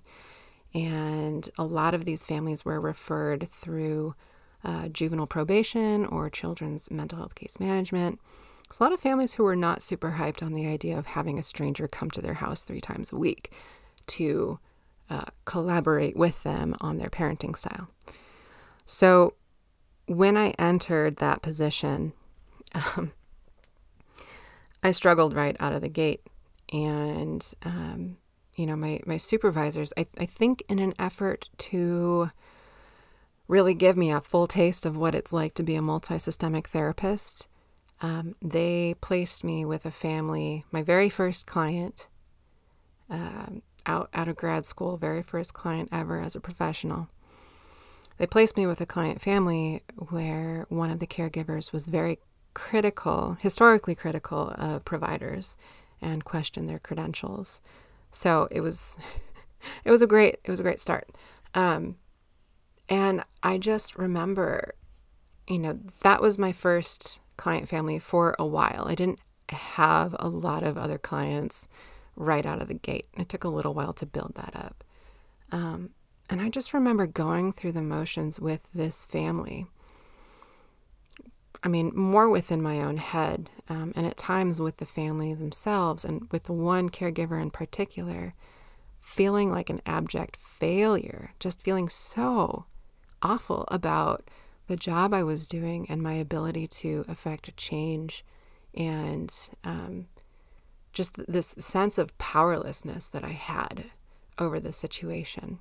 And 0.74 1.48
a 1.60 1.64
lot 1.64 1.94
of 1.94 2.06
these 2.06 2.24
families 2.24 2.66
were 2.66 2.82
referred 2.82 3.50
through 3.52 4.16
uh, 4.64 4.88
juvenile 4.88 5.28
probation 5.28 6.08
or 6.08 6.28
children's 6.32 6.90
mental 6.90 7.20
health 7.20 7.36
case 7.36 7.60
management. 7.60 8.20
There's 8.68 8.80
a 8.80 8.84
lot 8.84 8.94
of 8.94 9.00
families 9.00 9.34
who 9.34 9.44
were 9.44 9.56
not 9.56 9.84
super 9.84 10.16
hyped 10.18 10.42
on 10.42 10.54
the 10.54 10.66
idea 10.66 10.98
of 10.98 11.06
having 11.06 11.38
a 11.38 11.44
stranger 11.44 11.88
come 11.88 12.10
to 12.12 12.22
their 12.22 12.34
house 12.36 12.64
three 12.64 12.82
times 12.82 13.12
a 13.12 13.18
week 13.18 13.52
to 14.08 14.58
uh, 15.10 15.26
collaborate 15.46 16.16
with 16.16 16.44
them 16.44 16.76
on 16.82 16.98
their 16.98 17.10
parenting 17.10 17.56
style. 17.56 17.90
So 18.86 19.36
when 20.08 20.38
I 20.38 20.50
entered 20.60 21.18
that 21.18 21.42
position, 21.42 22.14
um, 22.74 23.12
I 24.82 24.92
struggled 24.92 25.34
right 25.34 25.56
out 25.60 25.74
of 25.74 25.82
the 25.82 25.90
gate. 25.90 26.22
And, 26.72 27.54
um, 27.64 28.18
you 28.58 28.66
know, 28.66 28.76
my, 28.76 29.00
my 29.06 29.18
supervisors, 29.18 29.94
I, 29.98 30.08
I 30.18 30.26
think 30.26 30.64
in 30.68 30.80
an 30.80 30.94
effort 30.98 31.50
to 31.60 32.32
really 33.48 33.74
give 33.74 33.96
me 33.96 34.12
a 34.12 34.22
full 34.22 34.48
taste 34.48 34.86
of 34.86 34.98
what 34.98 35.16
it's 35.16 35.34
like 35.34 35.54
to 35.56 35.64
be 35.64 35.76
a 35.76 35.82
multi 35.82 36.18
systemic 36.18 36.68
therapist, 36.68 37.48
um, 38.02 38.36
they 38.42 38.96
placed 39.02 39.44
me 39.44 39.64
with 39.64 39.86
a 39.86 39.92
family, 39.92 40.66
my 40.72 40.84
very 40.84 41.10
first 41.10 41.48
client. 41.48 42.08
Um, 43.10 43.62
out, 43.86 44.10
out 44.14 44.28
of 44.28 44.36
grad 44.36 44.66
school, 44.66 44.98
very 44.98 45.22
first 45.22 45.54
client 45.54 45.90
ever 45.92 46.20
as 46.20 46.36
a 46.36 46.40
professional. 46.40 47.08
They 48.18 48.28
placed 48.28 48.58
me 48.58 48.68
with 48.68 48.80
a 48.82 48.86
client 48.86 49.22
family 49.22 49.82
where 50.10 50.66
one 50.70 50.92
of 50.92 51.00
the 51.00 51.08
caregivers 51.08 51.72
was 51.74 51.88
very 51.88 52.20
critical, 52.54 53.38
historically 53.40 53.96
critical 53.96 54.54
of 54.58 54.86
providers 54.86 55.58
and 56.02 56.24
questioned 56.24 56.70
their 56.70 56.80
credentials. 56.80 57.62
So 58.12 58.48
it 58.52 58.62
was 58.62 58.98
it 59.84 59.92
was 59.92 60.02
a 60.02 60.08
great 60.08 60.36
it 60.44 60.52
was 60.52 60.60
a 60.60 60.64
great 60.64 60.80
start. 60.80 61.10
Um, 61.56 61.98
and 62.90 63.24
I 63.42 63.58
just 63.58 63.98
remember, 63.98 64.76
you 65.48 65.60
know, 65.60 65.80
that 66.02 66.22
was 66.22 66.38
my 66.38 66.52
first 66.52 67.22
client 67.38 67.68
family 67.68 67.98
for 67.98 68.36
a 68.38 68.46
while. 68.46 68.86
I 68.88 68.96
didn't 68.96 69.20
have 69.50 70.16
a 70.20 70.30
lot 70.30 70.64
of 70.64 70.78
other 70.78 70.98
clients 70.98 71.68
right 72.16 72.46
out 72.46 72.62
of 72.62 72.68
the 72.68 72.74
gate. 72.74 73.08
It 73.18 73.30
took 73.30 73.44
a 73.44 73.50
little 73.50 73.74
while 73.74 73.94
to 73.94 74.06
build 74.06 74.34
that 74.36 74.56
up. 74.56 74.84
Um, 75.52 75.92
and 76.30 76.42
I 76.42 76.50
just 76.50 76.74
remember 76.74 77.06
going 77.06 77.52
through 77.52 77.74
the 77.74 77.82
motions 77.82 78.40
with 78.40 78.72
this 78.74 79.06
family. 79.06 79.68
I 81.64 81.68
mean, 81.68 81.92
more 81.96 82.30
within 82.30 82.62
my 82.62 82.82
own 82.82 82.98
head, 82.98 83.50
um, 83.70 83.94
and 83.96 84.06
at 84.06 84.18
times 84.18 84.60
with 84.60 84.78
the 84.78 84.86
family 84.86 85.34
themselves, 85.34 86.04
and 86.04 86.28
with 86.32 86.50
one 86.50 86.90
caregiver 86.90 87.42
in 87.42 87.52
particular, 87.52 88.34
feeling 89.00 89.50
like 89.50 89.70
an 89.70 89.82
abject 89.86 90.36
failure, 90.36 91.34
just 91.40 91.62
feeling 91.62 91.88
so 91.88 92.66
awful 93.22 93.66
about 93.70 94.30
the 94.68 94.76
job 94.76 95.14
I 95.14 95.24
was 95.24 95.48
doing 95.48 95.86
and 95.90 96.02
my 96.02 96.14
ability 96.14 96.68
to 96.68 97.06
affect 97.08 97.56
change 97.58 98.26
and 98.74 99.34
um, 99.64 100.08
just 100.94 101.18
this 101.28 101.56
sense 101.60 101.98
of 101.98 102.18
powerlessness 102.18 103.10
that 103.10 103.24
I 103.24 103.32
had 103.32 103.86
over 104.38 104.60
the 104.60 104.72
situation. 104.72 105.60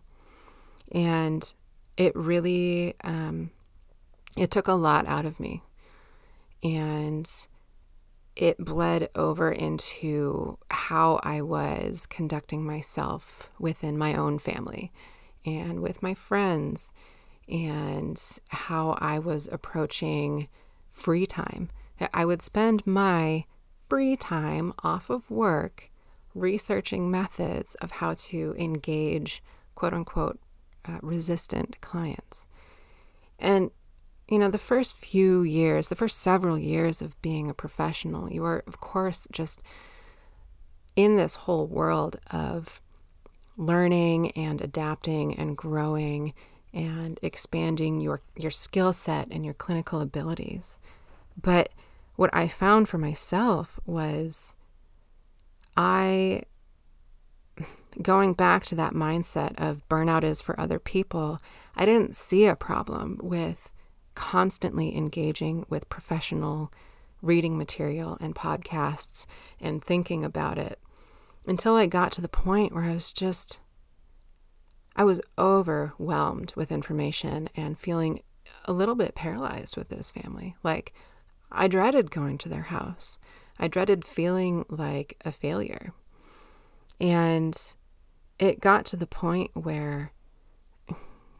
And 0.92 1.52
it 1.96 2.14
really, 2.14 2.94
um, 3.02 3.50
it 4.36 4.50
took 4.50 4.68
a 4.68 4.74
lot 4.74 5.06
out 5.06 5.26
of 5.26 5.40
me. 5.40 5.62
And 6.62 7.28
it 8.36 8.64
bled 8.64 9.08
over 9.14 9.50
into 9.50 10.58
how 10.70 11.20
I 11.22 11.42
was 11.42 12.06
conducting 12.06 12.64
myself 12.64 13.50
within 13.58 13.98
my 13.98 14.14
own 14.14 14.38
family 14.38 14.92
and 15.44 15.80
with 15.80 16.02
my 16.02 16.14
friends 16.14 16.92
and 17.48 18.22
how 18.48 18.96
I 19.00 19.18
was 19.18 19.48
approaching 19.50 20.48
free 20.88 21.26
time. 21.26 21.70
I 22.14 22.24
would 22.24 22.42
spend 22.42 22.86
my 22.86 23.44
free 23.92 24.16
time 24.16 24.72
off 24.82 25.10
of 25.10 25.30
work 25.30 25.90
researching 26.34 27.10
methods 27.10 27.74
of 27.74 27.90
how 27.90 28.14
to 28.14 28.54
engage 28.58 29.42
quote 29.74 29.92
unquote 29.92 30.40
uh, 30.86 30.98
resistant 31.02 31.78
clients. 31.82 32.46
And, 33.38 33.70
you 34.28 34.38
know, 34.38 34.48
the 34.48 34.56
first 34.56 34.96
few 34.96 35.42
years, 35.42 35.88
the 35.88 35.94
first 35.94 36.20
several 36.20 36.58
years 36.58 37.02
of 37.02 37.20
being 37.20 37.50
a 37.50 37.54
professional, 37.54 38.32
you 38.32 38.42
are, 38.44 38.64
of 38.66 38.80
course, 38.80 39.28
just 39.30 39.60
in 40.96 41.16
this 41.16 41.34
whole 41.34 41.66
world 41.66 42.18
of 42.30 42.80
learning 43.58 44.30
and 44.30 44.62
adapting 44.62 45.34
and 45.34 45.54
growing 45.54 46.32
and 46.72 47.20
expanding 47.20 48.00
your, 48.00 48.22
your 48.38 48.50
skill 48.50 48.94
set 48.94 49.28
and 49.30 49.44
your 49.44 49.52
clinical 49.52 50.00
abilities. 50.00 50.78
But 51.38 51.68
what 52.16 52.30
I 52.32 52.48
found 52.48 52.88
for 52.88 52.98
myself 52.98 53.80
was 53.86 54.56
I, 55.76 56.42
going 58.00 58.34
back 58.34 58.64
to 58.66 58.74
that 58.74 58.92
mindset 58.92 59.54
of 59.58 59.86
burnout 59.88 60.22
is 60.24 60.42
for 60.42 60.58
other 60.58 60.78
people, 60.78 61.38
I 61.74 61.86
didn't 61.86 62.16
see 62.16 62.46
a 62.46 62.56
problem 62.56 63.18
with 63.22 63.72
constantly 64.14 64.96
engaging 64.96 65.64
with 65.70 65.88
professional 65.88 66.70
reading 67.22 67.56
material 67.56 68.18
and 68.20 68.34
podcasts 68.34 69.26
and 69.60 69.82
thinking 69.82 70.24
about 70.24 70.58
it 70.58 70.78
until 71.46 71.76
I 71.76 71.86
got 71.86 72.12
to 72.12 72.20
the 72.20 72.28
point 72.28 72.74
where 72.74 72.84
I 72.84 72.92
was 72.92 73.12
just, 73.12 73.60
I 74.94 75.04
was 75.04 75.20
overwhelmed 75.38 76.52
with 76.56 76.70
information 76.70 77.48
and 77.56 77.78
feeling 77.78 78.20
a 78.64 78.72
little 78.72 78.94
bit 78.94 79.14
paralyzed 79.14 79.76
with 79.76 79.88
this 79.88 80.10
family. 80.10 80.56
Like, 80.62 80.92
I 81.52 81.68
dreaded 81.68 82.10
going 82.10 82.38
to 82.38 82.48
their 82.48 82.62
house. 82.62 83.18
I 83.58 83.68
dreaded 83.68 84.04
feeling 84.04 84.64
like 84.68 85.16
a 85.24 85.32
failure. 85.32 85.92
And 87.00 87.56
it 88.38 88.60
got 88.60 88.86
to 88.86 88.96
the 88.96 89.06
point 89.06 89.50
where 89.54 90.12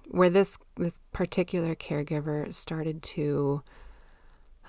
where 0.08 0.30
this 0.30 0.58
this 0.76 1.00
particular 1.12 1.74
caregiver 1.74 2.52
started 2.52 3.02
to 3.02 3.62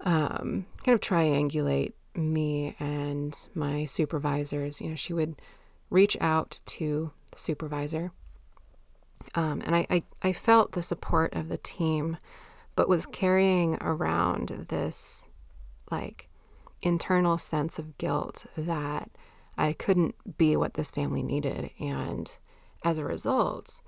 um, 0.01 0.65
kind 0.83 0.95
of 0.95 1.01
triangulate 1.01 1.93
me 2.15 2.75
and 2.79 3.47
my 3.53 3.85
supervisors. 3.85 4.81
You 4.81 4.89
know, 4.89 4.95
she 4.95 5.13
would 5.13 5.41
reach 5.89 6.17
out 6.21 6.59
to 6.65 7.11
the 7.31 7.37
supervisor, 7.37 8.11
um, 9.35 9.61
and 9.65 9.75
I, 9.75 9.85
I 9.89 10.03
I 10.21 10.33
felt 10.33 10.71
the 10.71 10.83
support 10.83 11.33
of 11.35 11.49
the 11.49 11.57
team, 11.57 12.17
but 12.75 12.89
was 12.89 13.05
carrying 13.05 13.77
around 13.81 14.65
this 14.69 15.29
like 15.93 16.27
internal 16.81 17.37
sense 17.37 17.79
of 17.79 17.97
guilt 17.97 18.45
that 18.57 19.09
I 19.57 19.73
couldn't 19.73 20.37
be 20.37 20.55
what 20.55 20.73
this 20.73 20.91
family 20.91 21.21
needed, 21.21 21.69
and 21.79 22.35
as 22.83 22.97
a 22.97 23.05
result, 23.05 23.83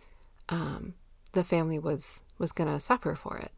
um, 0.49 0.93
the 1.33 1.43
family 1.43 1.79
was 1.79 2.23
was 2.37 2.51
going 2.51 2.69
to 2.69 2.79
suffer 2.79 3.15
for 3.15 3.37
it. 3.37 3.51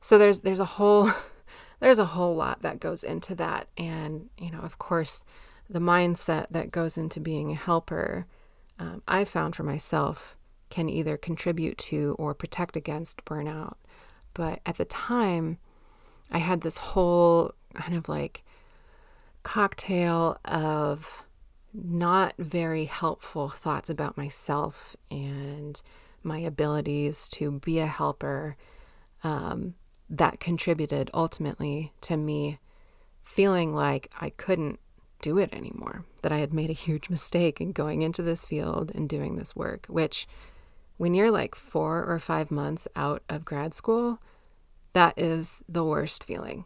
So 0.00 0.18
there's 0.18 0.40
there's 0.40 0.60
a 0.60 0.64
whole 0.76 1.10
there's 1.80 2.00
a 2.00 2.06
whole 2.16 2.34
lot 2.34 2.62
that 2.62 2.80
goes 2.80 3.04
into 3.04 3.34
that, 3.36 3.68
and 3.78 4.28
you 4.36 4.50
know, 4.50 4.60
of 4.60 4.78
course, 4.78 5.24
the 5.68 5.78
mindset 5.78 6.46
that 6.50 6.72
goes 6.72 6.98
into 6.98 7.20
being 7.20 7.52
a 7.52 7.54
helper, 7.54 8.26
um, 8.78 9.02
I 9.06 9.24
found 9.24 9.54
for 9.54 9.62
myself 9.62 10.36
can 10.70 10.88
either 10.88 11.16
contribute 11.16 11.78
to 11.78 12.16
or 12.18 12.34
protect 12.34 12.76
against 12.76 13.24
burnout. 13.24 13.74
But 14.34 14.60
at 14.64 14.76
the 14.76 14.84
time, 14.84 15.58
I 16.30 16.38
had 16.38 16.60
this 16.60 16.78
whole 16.78 17.54
kind 17.74 17.94
of 17.94 18.08
like 18.08 18.44
cocktail 19.42 20.38
of 20.44 21.24
not 21.72 22.34
very 22.38 22.84
helpful 22.84 23.48
thoughts 23.48 23.90
about 23.90 24.16
myself 24.16 24.96
and 25.10 25.80
my 26.22 26.38
abilities 26.38 27.28
to 27.28 27.52
be 27.52 27.78
a 27.78 27.86
helper 27.86 28.56
um, 29.22 29.74
that 30.08 30.40
contributed 30.40 31.10
ultimately 31.14 31.92
to 32.02 32.16
me 32.16 32.58
feeling 33.22 33.72
like 33.72 34.10
I 34.20 34.30
couldn't 34.30 34.80
do 35.22 35.38
it 35.38 35.52
anymore, 35.52 36.04
that 36.22 36.32
I 36.32 36.38
had 36.38 36.52
made 36.52 36.70
a 36.70 36.74
huge 36.74 37.10
mistake 37.10 37.60
in 37.60 37.72
going 37.72 38.02
into 38.02 38.22
this 38.22 38.46
field 38.46 38.90
and 38.94 39.08
doing 39.08 39.36
this 39.36 39.54
work, 39.54 39.86
which 39.86 40.26
when 40.96 41.14
you're 41.14 41.30
like 41.30 41.54
four 41.54 42.04
or 42.04 42.18
five 42.18 42.50
months 42.50 42.88
out 42.96 43.22
of 43.28 43.44
grad 43.44 43.74
school, 43.74 44.18
that 44.92 45.14
is 45.16 45.62
the 45.68 45.84
worst 45.84 46.24
feeling. 46.24 46.64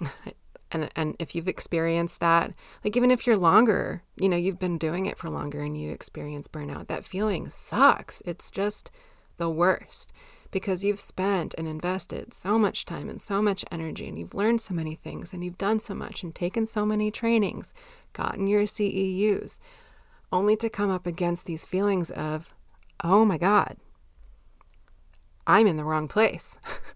and 0.70 0.90
and 0.96 1.16
if 1.18 1.34
you've 1.34 1.48
experienced 1.48 2.20
that, 2.20 2.52
like 2.82 2.96
even 2.96 3.10
if 3.10 3.26
you're 3.26 3.36
longer, 3.36 4.02
you 4.16 4.28
know, 4.28 4.36
you've 4.36 4.58
been 4.58 4.78
doing 4.78 5.06
it 5.06 5.18
for 5.18 5.30
longer 5.30 5.60
and 5.60 5.78
you 5.78 5.90
experience 5.90 6.48
burnout, 6.48 6.88
that 6.88 7.04
feeling 7.04 7.48
sucks. 7.48 8.22
It's 8.26 8.50
just 8.50 8.90
the 9.36 9.50
worst 9.50 10.12
because 10.54 10.84
you've 10.84 11.00
spent 11.00 11.52
and 11.58 11.66
invested 11.66 12.32
so 12.32 12.56
much 12.56 12.84
time 12.84 13.08
and 13.08 13.20
so 13.20 13.42
much 13.42 13.64
energy 13.72 14.06
and 14.06 14.16
you've 14.16 14.34
learned 14.34 14.60
so 14.60 14.72
many 14.72 14.94
things 14.94 15.32
and 15.32 15.44
you've 15.44 15.58
done 15.58 15.80
so 15.80 15.94
much 15.94 16.22
and 16.22 16.32
taken 16.32 16.64
so 16.64 16.86
many 16.86 17.10
trainings, 17.10 17.74
gotten 18.12 18.46
your 18.46 18.62
CEUs, 18.62 19.58
only 20.30 20.54
to 20.54 20.70
come 20.70 20.90
up 20.90 21.08
against 21.08 21.46
these 21.46 21.66
feelings 21.66 22.10
of, 22.12 22.54
oh 23.02 23.24
my 23.24 23.36
God, 23.36 23.76
I'm 25.44 25.66
in 25.66 25.76
the 25.76 25.84
wrong 25.84 26.06
place. 26.06 26.56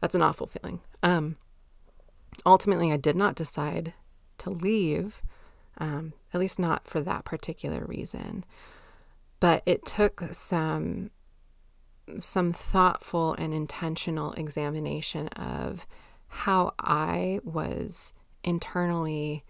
That's 0.00 0.14
an 0.14 0.22
awful 0.22 0.46
feeling. 0.46 0.80
Um, 1.02 1.36
ultimately, 2.46 2.92
I 2.92 2.96
did 2.96 3.16
not 3.16 3.34
decide 3.34 3.94
to 4.38 4.50
leave, 4.50 5.20
um, 5.78 6.14
at 6.32 6.40
least 6.40 6.58
not 6.58 6.86
for 6.86 7.00
that 7.00 7.24
particular 7.24 7.84
reason. 7.84 8.44
But 9.38 9.62
it 9.66 9.86
took 9.86 10.22
some 10.32 11.10
some 12.18 12.52
thoughtful 12.52 13.34
and 13.34 13.54
intentional 13.54 14.32
examination 14.32 15.28
of 15.28 15.86
how 16.26 16.72
I 16.80 17.38
was 17.44 18.14
internally 18.42 19.44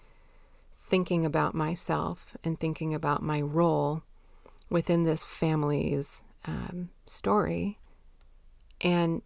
thinking 0.75 1.25
about 1.25 1.55
myself 1.55 2.37
and 2.45 2.61
thinking 2.61 2.93
about 2.93 3.23
my 3.23 3.41
role 3.41 4.03
within 4.69 5.05
this 5.05 5.23
family's 5.23 6.23
um, 6.47 6.91
story 7.07 7.79
and 8.81 9.23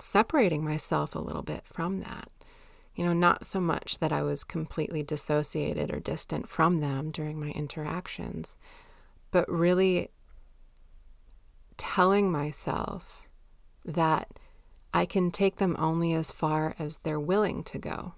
separating 0.00 0.64
myself 0.64 1.14
a 1.14 1.20
little 1.20 1.42
bit 1.42 1.62
from 1.64 2.00
that. 2.00 2.30
You 2.94 3.04
know, 3.04 3.12
not 3.12 3.44
so 3.44 3.60
much 3.60 3.98
that 3.98 4.12
I 4.12 4.22
was 4.22 4.42
completely 4.42 5.02
dissociated 5.02 5.92
or 5.92 6.00
distant 6.00 6.48
from 6.48 6.78
them 6.78 7.10
during 7.10 7.38
my 7.38 7.50
interactions, 7.50 8.56
but 9.30 9.48
really 9.50 10.10
telling 11.76 12.32
myself 12.32 13.26
that 13.84 14.38
I 14.94 15.04
can 15.04 15.30
take 15.30 15.56
them 15.56 15.76
only 15.78 16.14
as 16.14 16.30
far 16.30 16.74
as 16.78 16.98
they're 16.98 17.20
willing 17.20 17.62
to 17.64 17.78
go 17.78 18.14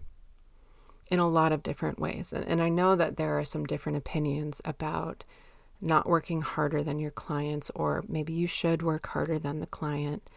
in 1.11 1.19
a 1.19 1.29
lot 1.29 1.51
of 1.53 1.62
different 1.62 1.99
ways. 1.99 2.33
And, 2.33 2.45
and 2.45 2.62
I 2.62 2.69
know 2.69 2.95
that 2.95 3.17
there 3.17 3.37
are 3.38 3.45
some 3.45 3.67
different 3.67 3.99
opinions 3.99 4.61
about 4.64 5.25
not 5.81 6.09
working 6.09 6.41
harder 6.41 6.83
than 6.83 6.99
your 6.99 7.11
clients, 7.11 7.71
or 7.75 8.05
maybe 8.09 8.33
you 8.33 8.47
should 8.47 8.83
work 8.83 9.09
harder 9.09 9.38
than 9.38 9.61
the 9.61 9.67
client. 9.67 10.29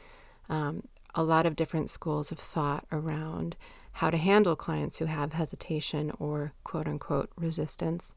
Um, 0.49 0.83
a 1.15 1.23
lot 1.23 1.45
of 1.45 1.55
different 1.55 1.89
schools 1.89 2.31
of 2.31 2.39
thought 2.39 2.85
around 2.91 3.55
how 3.93 4.09
to 4.09 4.17
handle 4.17 4.55
clients 4.55 4.97
who 4.97 5.05
have 5.05 5.33
hesitation 5.33 6.11
or 6.19 6.53
quote 6.63 6.87
unquote 6.87 7.29
resistance, 7.35 8.15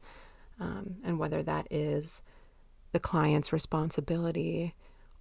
um, 0.59 0.97
and 1.03 1.19
whether 1.19 1.43
that 1.43 1.67
is 1.69 2.23
the 2.91 2.99
client's 2.99 3.51
responsibility 3.51 4.73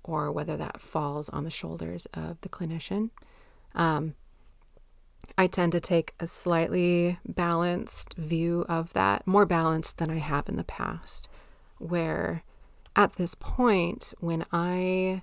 or 0.04 0.30
whether 0.30 0.56
that 0.56 0.80
falls 0.80 1.28
on 1.30 1.44
the 1.44 1.50
shoulders 1.50 2.06
of 2.14 2.40
the 2.42 2.48
clinician. 2.48 3.10
Um, 3.74 4.14
I 5.36 5.46
tend 5.46 5.72
to 5.72 5.80
take 5.80 6.14
a 6.20 6.26
slightly 6.26 7.18
balanced 7.26 8.14
view 8.14 8.64
of 8.68 8.92
that, 8.92 9.26
more 9.26 9.46
balanced 9.46 9.98
than 9.98 10.10
I 10.10 10.18
have 10.18 10.48
in 10.48 10.56
the 10.56 10.64
past, 10.64 11.28
where 11.78 12.44
at 12.94 13.14
this 13.14 13.34
point, 13.34 14.14
when 14.20 14.44
I 14.52 15.22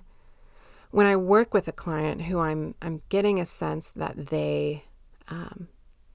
when 0.92 1.06
I 1.06 1.16
work 1.16 1.52
with 1.52 1.66
a 1.66 1.72
client 1.72 2.22
who 2.22 2.38
I'm 2.38 2.74
I'm 2.80 3.02
getting 3.08 3.40
a 3.40 3.46
sense 3.46 3.90
that 3.92 4.28
they 4.28 4.84
um, 5.28 5.68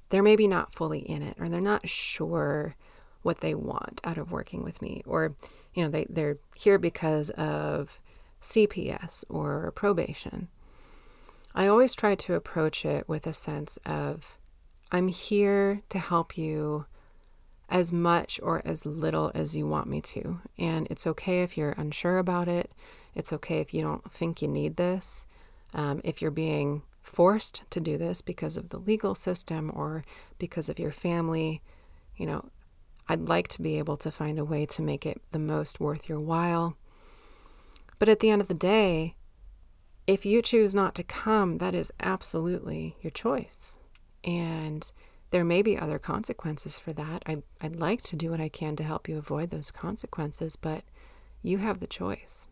they're 0.09 0.23
maybe 0.23 0.47
not 0.47 0.71
fully 0.71 0.99
in 0.99 1.21
it 1.21 1.35
or 1.39 1.49
they're 1.49 1.59
not 1.59 1.89
sure 1.89 2.75
what 3.23 3.41
they 3.41 3.53
want 3.53 3.99
out 4.05 4.17
of 4.17 4.31
working 4.31 4.63
with 4.63 4.81
me 4.81 5.01
or 5.05 5.35
you 5.73 5.83
know 5.83 5.89
they, 5.89 6.05
they're 6.09 6.37
here 6.55 6.77
because 6.77 7.31
of 7.31 7.99
CPS 8.41 9.25
or 9.29 9.71
probation. 9.71 10.47
I 11.55 11.67
always 11.67 11.95
try 11.95 12.13
to 12.13 12.35
approach 12.35 12.85
it 12.85 13.09
with 13.09 13.25
a 13.25 13.33
sense 13.33 13.77
of 13.83 14.37
I'm 14.91 15.07
here 15.07 15.81
to 15.89 15.97
help 15.97 16.37
you 16.37 16.85
as 17.69 17.91
much 17.91 18.39
or 18.43 18.61
as 18.63 18.85
little 18.85 19.31
as 19.33 19.57
you 19.57 19.65
want 19.67 19.87
me 19.87 20.01
to. 20.01 20.39
And 20.57 20.87
it's 20.89 21.07
okay 21.07 21.41
if 21.41 21.57
you're 21.57 21.71
unsure 21.71 22.19
about 22.19 22.47
it. 22.47 22.71
It's 23.17 23.33
okay 23.33 23.57
if 23.57 23.73
you 23.73 23.81
don't 23.81 24.09
think 24.11 24.43
you 24.43 24.47
need 24.47 24.77
this. 24.77 25.25
Um, 25.73 26.01
if 26.03 26.21
you're 26.21 26.29
being 26.29 26.83
forced 27.01 27.63
to 27.71 27.79
do 27.79 27.97
this 27.97 28.21
because 28.21 28.57
of 28.57 28.69
the 28.69 28.77
legal 28.77 29.15
system 29.15 29.71
or 29.73 30.03
because 30.37 30.69
of 30.69 30.77
your 30.77 30.91
family, 30.91 31.63
you 32.15 32.27
know, 32.27 32.45
I'd 33.09 33.27
like 33.27 33.47
to 33.49 33.61
be 33.61 33.79
able 33.79 33.97
to 33.97 34.11
find 34.11 34.37
a 34.37 34.45
way 34.45 34.67
to 34.67 34.83
make 34.83 35.03
it 35.03 35.19
the 35.31 35.39
most 35.39 35.79
worth 35.79 36.07
your 36.07 36.19
while. 36.19 36.77
But 37.97 38.07
at 38.07 38.19
the 38.19 38.29
end 38.29 38.39
of 38.39 38.49
the 38.49 38.53
day, 38.53 39.15
if 40.05 40.23
you 40.23 40.43
choose 40.43 40.75
not 40.75 40.93
to 40.95 41.03
come, 41.03 41.57
that 41.57 41.73
is 41.73 41.91
absolutely 41.99 42.97
your 43.01 43.11
choice. 43.11 43.79
And 44.23 44.91
there 45.31 45.43
may 45.43 45.63
be 45.63 45.75
other 45.75 45.97
consequences 45.97 46.77
for 46.77 46.93
that. 46.93 47.23
I'd, 47.25 47.41
I'd 47.59 47.77
like 47.77 48.03
to 48.03 48.15
do 48.15 48.29
what 48.29 48.39
I 48.39 48.49
can 48.49 48.75
to 48.75 48.83
help 48.83 49.09
you 49.09 49.17
avoid 49.17 49.49
those 49.49 49.71
consequences, 49.71 50.55
but 50.55 50.83
you 51.41 51.57
have 51.57 51.79
the 51.79 51.87
choice. 51.87 52.47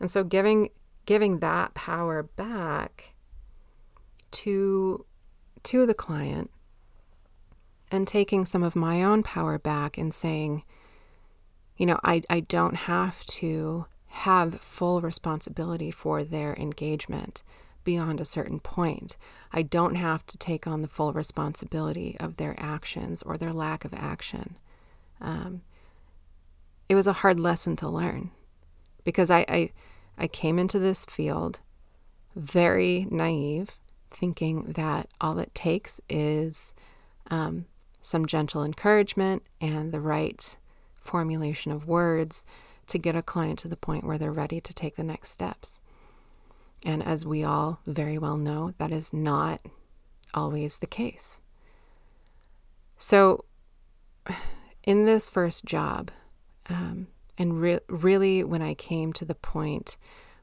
And 0.00 0.10
so 0.10 0.24
giving 0.24 0.70
giving 1.06 1.38
that 1.38 1.74
power 1.74 2.22
back 2.22 3.14
to 4.30 5.04
to 5.62 5.86
the 5.86 5.94
client 5.94 6.50
and 7.90 8.06
taking 8.06 8.44
some 8.44 8.62
of 8.62 8.76
my 8.76 9.02
own 9.02 9.22
power 9.22 9.58
back 9.58 9.96
and 9.96 10.12
saying, 10.12 10.62
you 11.76 11.86
know, 11.86 11.98
I, 12.04 12.22
I 12.28 12.40
don't 12.40 12.74
have 12.74 13.24
to 13.26 13.86
have 14.08 14.60
full 14.60 15.00
responsibility 15.00 15.90
for 15.90 16.24
their 16.24 16.54
engagement 16.54 17.42
beyond 17.84 18.20
a 18.20 18.24
certain 18.24 18.60
point. 18.60 19.16
I 19.52 19.62
don't 19.62 19.94
have 19.94 20.26
to 20.26 20.36
take 20.36 20.66
on 20.66 20.82
the 20.82 20.88
full 20.88 21.12
responsibility 21.12 22.16
of 22.20 22.36
their 22.36 22.54
actions 22.58 23.22
or 23.22 23.36
their 23.36 23.52
lack 23.52 23.84
of 23.84 23.94
action. 23.94 24.58
Um, 25.20 25.62
it 26.88 26.94
was 26.94 27.06
a 27.06 27.14
hard 27.14 27.40
lesson 27.40 27.76
to 27.76 27.88
learn 27.88 28.30
because 29.04 29.30
I, 29.30 29.46
I, 29.48 29.70
I 30.18 30.26
came 30.26 30.58
into 30.58 30.78
this 30.78 31.04
field 31.04 31.60
very 32.34 33.06
naive, 33.10 33.78
thinking 34.10 34.72
that 34.72 35.08
all 35.20 35.38
it 35.38 35.54
takes 35.54 36.00
is 36.08 36.74
um, 37.30 37.66
some 38.02 38.26
gentle 38.26 38.64
encouragement 38.64 39.42
and 39.60 39.92
the 39.92 40.00
right 40.00 40.56
formulation 40.98 41.72
of 41.72 41.86
words 41.86 42.44
to 42.86 42.98
get 42.98 43.16
a 43.16 43.22
client 43.22 43.58
to 43.60 43.68
the 43.68 43.76
point 43.76 44.04
where 44.04 44.18
they're 44.18 44.32
ready 44.32 44.60
to 44.60 44.74
take 44.74 44.96
the 44.96 45.04
next 45.04 45.30
steps. 45.30 45.78
And 46.84 47.02
as 47.02 47.26
we 47.26 47.44
all 47.44 47.80
very 47.86 48.18
well 48.18 48.36
know, 48.36 48.72
that 48.78 48.92
is 48.92 49.12
not 49.12 49.60
always 50.32 50.78
the 50.78 50.86
case. 50.86 51.40
So, 52.96 53.44
in 54.84 55.04
this 55.04 55.28
first 55.28 55.64
job, 55.64 56.10
um, 56.68 57.08
and 57.38 57.60
re- 57.60 57.80
really 57.88 58.44
when 58.44 58.62
I 58.62 58.74
came 58.74 59.12
to 59.14 59.24
the 59.24 59.34
point 59.34 59.96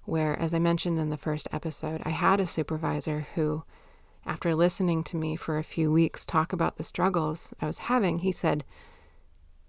where, 0.04 0.38
as 0.40 0.54
I 0.54 0.60
mentioned 0.60 1.00
in 1.00 1.10
the 1.10 1.18
first 1.18 1.48
episode, 1.52 2.02
I 2.06 2.10
had 2.10 2.40
a 2.40 2.46
supervisor 2.46 3.28
who, 3.36 3.64
after 4.26 4.56
listening 4.56 5.04
to 5.06 5.18
me 5.18 5.36
for 5.36 5.58
a 5.58 5.64
few 5.64 5.92
weeks 5.92 6.26
talk 6.26 6.54
about 6.54 6.78
the 6.78 6.84
struggles 6.84 7.54
I 7.62 7.66
was 7.66 7.80
having, 7.80 8.20
he 8.20 8.32
said, 8.32 8.64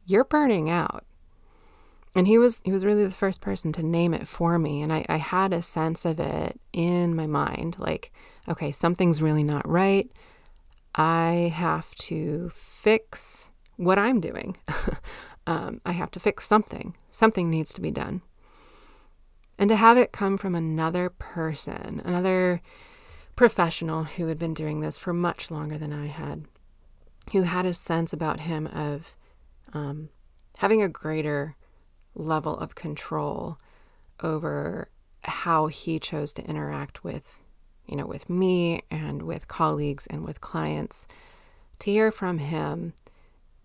You're 0.05 0.25
burning 0.25 0.71
out. 0.71 1.05
And 2.15 2.27
he 2.27 2.39
was 2.39 2.63
he 2.65 2.73
was 2.73 2.85
really 2.85 3.05
the 3.05 3.11
first 3.11 3.43
person 3.43 3.73
to 3.73 3.83
name 3.83 4.15
it 4.15 4.27
for 4.27 4.59
me. 4.59 4.81
And 4.81 4.91
I, 4.91 5.05
I 5.09 5.17
had 5.17 5.53
a 5.53 5.61
sense 5.61 6.07
of 6.07 6.19
it 6.19 6.59
in 6.73 7.15
my 7.15 7.27
mind 7.27 7.77
like 7.79 8.11
okay 8.49 8.73
something's 8.73 9.21
really 9.21 9.45
not 9.45 9.69
right. 9.69 10.11
I 10.95 11.53
have 11.55 11.95
to 11.97 12.51
fix 12.55 13.53
what 13.77 13.99
i'm 13.99 14.21
doing 14.21 14.57
um, 15.47 15.81
i 15.85 15.93
have 15.93 16.11
to 16.11 16.21
fix 16.21 16.47
something. 16.47 16.95
Something 17.11 17.51
needs 17.51 17.73
to 17.75 17.81
be 17.81 17.91
done. 17.91 18.23
And 19.59 19.71
to 19.71 19.77
have 19.77 19.97
it 19.97 20.13
come 20.13 20.37
from 20.37 20.55
another 20.55 21.11
person 21.11 22.03
another 22.05 22.61
professional 23.37 24.05
who 24.05 24.27
had 24.27 24.39
been 24.39 24.55
doing 24.55 24.81
this 24.81 24.97
for 24.99 25.13
much 25.13 25.51
longer 25.51 25.77
than 25.77 25.93
i 25.93 26.07
had 26.07 26.45
who 27.33 27.43
had 27.43 27.67
a 27.67 27.75
sense 27.75 28.13
about 28.13 28.41
him 28.41 28.67
of 28.69 29.17
um, 29.75 30.09
having 30.59 30.83
a 30.83 30.89
greater 30.89 31.57
level 32.15 32.57
of 32.57 32.75
control 32.75 33.59
over 34.23 34.89
how 35.25 35.67
he 35.67 35.99
chose 35.99 36.33
to 36.33 36.45
interact 36.45 37.05
with 37.05 37.41
you 37.87 37.97
know 37.97 38.07
with 38.07 38.31
me 38.31 38.83
and 38.91 39.23
with 39.23 39.49
colleagues 39.49 40.07
and 40.07 40.25
with 40.25 40.41
clients 40.41 41.07
to 41.79 41.91
hear 41.91 42.11
from 42.11 42.39
him 42.39 42.95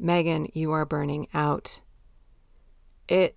megan 0.01 0.47
you 0.53 0.71
are 0.71 0.85
burning 0.85 1.27
out 1.33 1.81
it 3.07 3.35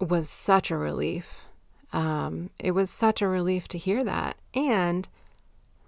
was 0.00 0.28
such 0.28 0.70
a 0.70 0.76
relief 0.76 1.46
um, 1.92 2.48
it 2.58 2.70
was 2.70 2.90
such 2.90 3.20
a 3.20 3.28
relief 3.28 3.68
to 3.68 3.76
hear 3.76 4.02
that 4.02 4.36
and 4.54 5.08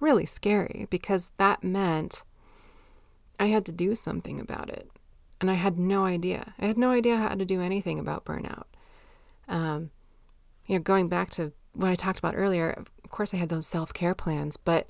really 0.00 0.26
scary 0.26 0.86
because 0.90 1.30
that 1.38 1.64
meant 1.64 2.24
i 3.38 3.46
had 3.46 3.64
to 3.64 3.72
do 3.72 3.94
something 3.94 4.38
about 4.38 4.68
it 4.68 4.90
and 5.44 5.50
I 5.50 5.54
had 5.54 5.78
no 5.78 6.06
idea. 6.06 6.54
I 6.58 6.66
had 6.66 6.78
no 6.78 6.90
idea 6.90 7.18
how 7.18 7.34
to 7.34 7.44
do 7.44 7.60
anything 7.60 7.98
about 7.98 8.24
burnout. 8.24 8.64
Um, 9.46 9.90
you 10.66 10.76
know, 10.76 10.82
going 10.82 11.08
back 11.08 11.28
to 11.32 11.52
what 11.74 11.90
I 11.90 11.94
talked 11.96 12.18
about 12.18 12.34
earlier, 12.34 12.70
of 12.70 13.10
course, 13.10 13.34
I 13.34 13.36
had 13.36 13.50
those 13.50 13.66
self 13.66 13.92
care 13.92 14.14
plans, 14.14 14.56
but 14.56 14.86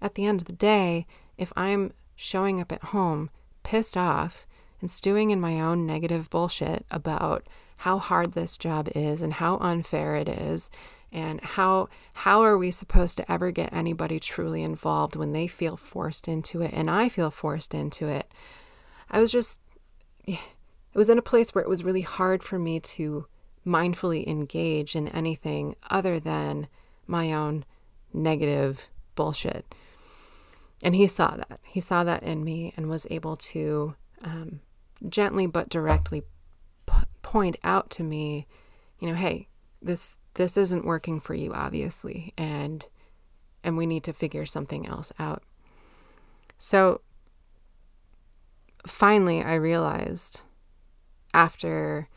at 0.00 0.14
the 0.14 0.24
end 0.24 0.40
of 0.40 0.46
the 0.46 0.52
day, 0.52 1.08
if 1.36 1.52
I'm 1.56 1.92
showing 2.14 2.60
up 2.60 2.70
at 2.70 2.84
home 2.84 3.30
pissed 3.66 3.96
off 3.96 4.46
and 4.80 4.88
stewing 4.88 5.30
in 5.30 5.40
my 5.40 5.60
own 5.60 5.84
negative 5.84 6.30
bullshit 6.30 6.86
about 6.88 7.44
how 7.78 7.98
hard 7.98 8.32
this 8.32 8.56
job 8.56 8.88
is 8.94 9.20
and 9.20 9.34
how 9.34 9.58
unfair 9.58 10.14
it 10.14 10.28
is 10.28 10.70
and 11.10 11.40
how 11.40 11.88
how 12.14 12.42
are 12.42 12.56
we 12.56 12.70
supposed 12.70 13.16
to 13.16 13.30
ever 13.30 13.50
get 13.50 13.72
anybody 13.72 14.20
truly 14.20 14.62
involved 14.62 15.16
when 15.16 15.32
they 15.32 15.48
feel 15.48 15.76
forced 15.76 16.28
into 16.28 16.62
it 16.62 16.72
and 16.72 16.88
I 16.88 17.08
feel 17.08 17.32
forced 17.32 17.74
into 17.74 18.06
it 18.06 18.32
I 19.10 19.18
was 19.18 19.32
just 19.32 19.60
it 20.28 20.38
was 20.94 21.10
in 21.10 21.18
a 21.18 21.22
place 21.22 21.52
where 21.52 21.64
it 21.64 21.68
was 21.68 21.82
really 21.82 22.02
hard 22.02 22.44
for 22.44 22.60
me 22.60 22.78
to 22.78 23.26
mindfully 23.66 24.24
engage 24.28 24.94
in 24.94 25.08
anything 25.08 25.74
other 25.90 26.20
than 26.20 26.68
my 27.08 27.32
own 27.32 27.64
negative 28.12 28.88
bullshit. 29.16 29.74
And 30.82 30.94
he 30.94 31.06
saw 31.06 31.36
that. 31.36 31.60
He 31.64 31.80
saw 31.80 32.04
that 32.04 32.22
in 32.22 32.44
me 32.44 32.72
and 32.76 32.88
was 32.88 33.06
able 33.10 33.36
to 33.36 33.94
um, 34.22 34.60
gently 35.08 35.46
but 35.46 35.68
directly 35.68 36.22
p- 36.86 36.94
point 37.22 37.56
out 37.64 37.90
to 37.90 38.02
me, 38.02 38.46
you 38.98 39.08
know, 39.08 39.14
hey, 39.14 39.48
this 39.80 40.18
this 40.34 40.56
isn't 40.56 40.84
working 40.84 41.20
for 41.20 41.34
you, 41.34 41.52
obviously, 41.52 42.32
and 42.36 42.88
and 43.64 43.76
we 43.76 43.86
need 43.86 44.04
to 44.04 44.12
figure 44.12 44.46
something 44.46 44.86
else 44.86 45.12
out. 45.18 45.42
So 46.58 47.00
finally, 48.86 49.42
I 49.42 49.54
realized 49.54 50.42
after 51.34 52.08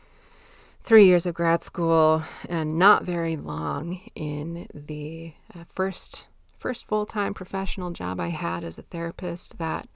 three 0.82 1.06
years 1.06 1.26
of 1.26 1.34
grad 1.34 1.64
school 1.64 2.24
and 2.48 2.80
not 2.80 3.04
very 3.04 3.36
long 3.36 4.00
in 4.16 4.68
the 4.74 5.34
uh, 5.54 5.64
first 5.66 6.28
first 6.60 6.86
full 6.86 7.06
time 7.06 7.34
professional 7.34 7.92
job 7.92 8.20
I 8.20 8.28
had 8.28 8.64
as 8.64 8.78
a 8.78 8.84
therapist 8.84 9.58
that 9.58 9.88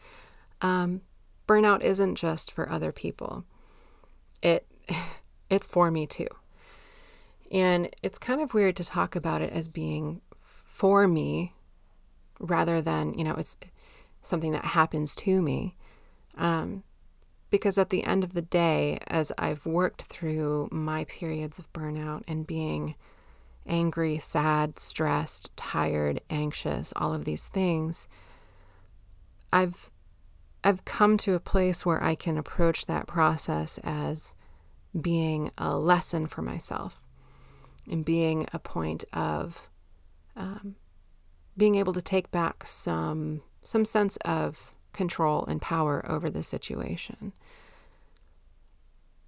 um, 0.62 1.02
burnout 1.47 1.82
isn't 1.82 2.15
just 2.15 2.52
for 2.52 2.71
other 2.71 2.91
people. 2.91 3.43
It 4.41 4.65
it's 5.49 5.67
for 5.67 5.91
me 5.91 6.08
too. 6.08 6.28
And 7.52 7.95
it's 8.02 8.17
kind 8.17 8.41
of 8.41 8.56
weird 8.56 8.76
to 8.78 8.84
talk 8.84 9.15
about 9.15 9.41
it 9.41 9.54
as 9.54 9.67
being 9.67 10.21
for 10.41 11.08
me 11.08 11.54
rather 12.39 12.82
than, 12.82 13.13
you 13.13 13.23
know, 13.23 13.36
it's 13.36 13.58
something 14.21 14.52
that 14.54 14.65
happens 14.65 15.13
to 15.15 15.41
me. 15.41 15.76
Um, 16.36 16.84
because 17.52 17.78
at 17.78 17.91
the 17.91 18.04
end 18.04 18.23
of 18.23 18.34
the 18.34 18.41
day, 18.41 18.97
as 19.06 19.32
I've 19.38 19.67
worked 19.67 20.04
through 20.04 20.69
my 20.71 21.04
periods 21.04 21.60
of 21.60 21.71
burnout 21.73 22.23
and 22.28 22.47
being 22.47 22.95
angry, 23.67 24.17
sad, 24.19 24.80
stressed, 24.80 25.56
tired, 25.56 26.21
anxious, 26.30 26.93
all 26.95 27.13
of 27.13 27.26
these 27.26 27.47
things, 27.47 28.08
I've 29.52 29.89
I've 30.63 30.86
come 30.86 31.17
to 31.17 31.34
a 31.34 31.39
place 31.39 31.86
where 31.86 32.02
I 32.02 32.15
can 32.15 32.38
approach 32.38 32.86
that 32.86 33.06
process 33.06 33.80
as 33.84 34.34
being 34.99 35.52
a 35.58 35.78
lesson 35.78 36.28
for 36.28 36.41
myself 36.41 37.06
and 37.89 38.06
being 38.06 38.47
a 38.54 38.60
point 38.60 39.04
of 39.12 39.69
um, 40.36 40.76
being 41.58 41.76
able 41.76 41.93
to 41.93 42.02
take 42.02 42.32
back 42.32 42.65
some 42.65 43.41
some 43.62 43.86
sense 43.86 44.17
of 44.17 44.73
control 44.93 45.45
and 45.45 45.62
power 45.62 46.06
over 46.10 46.30
the 46.30 46.43
situation. 46.43 47.34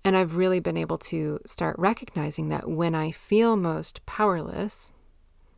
And 0.05 0.15
I've 0.15 0.35
really 0.35 0.59
been 0.59 0.77
able 0.77 0.99
to 0.99 1.39
start 1.47 1.79
recognizing 1.79 2.49
that 2.49 2.69
when 2.69 2.93
I 2.93 3.09
feel 3.09 3.55
most 3.55 4.05
powerless 4.05 4.91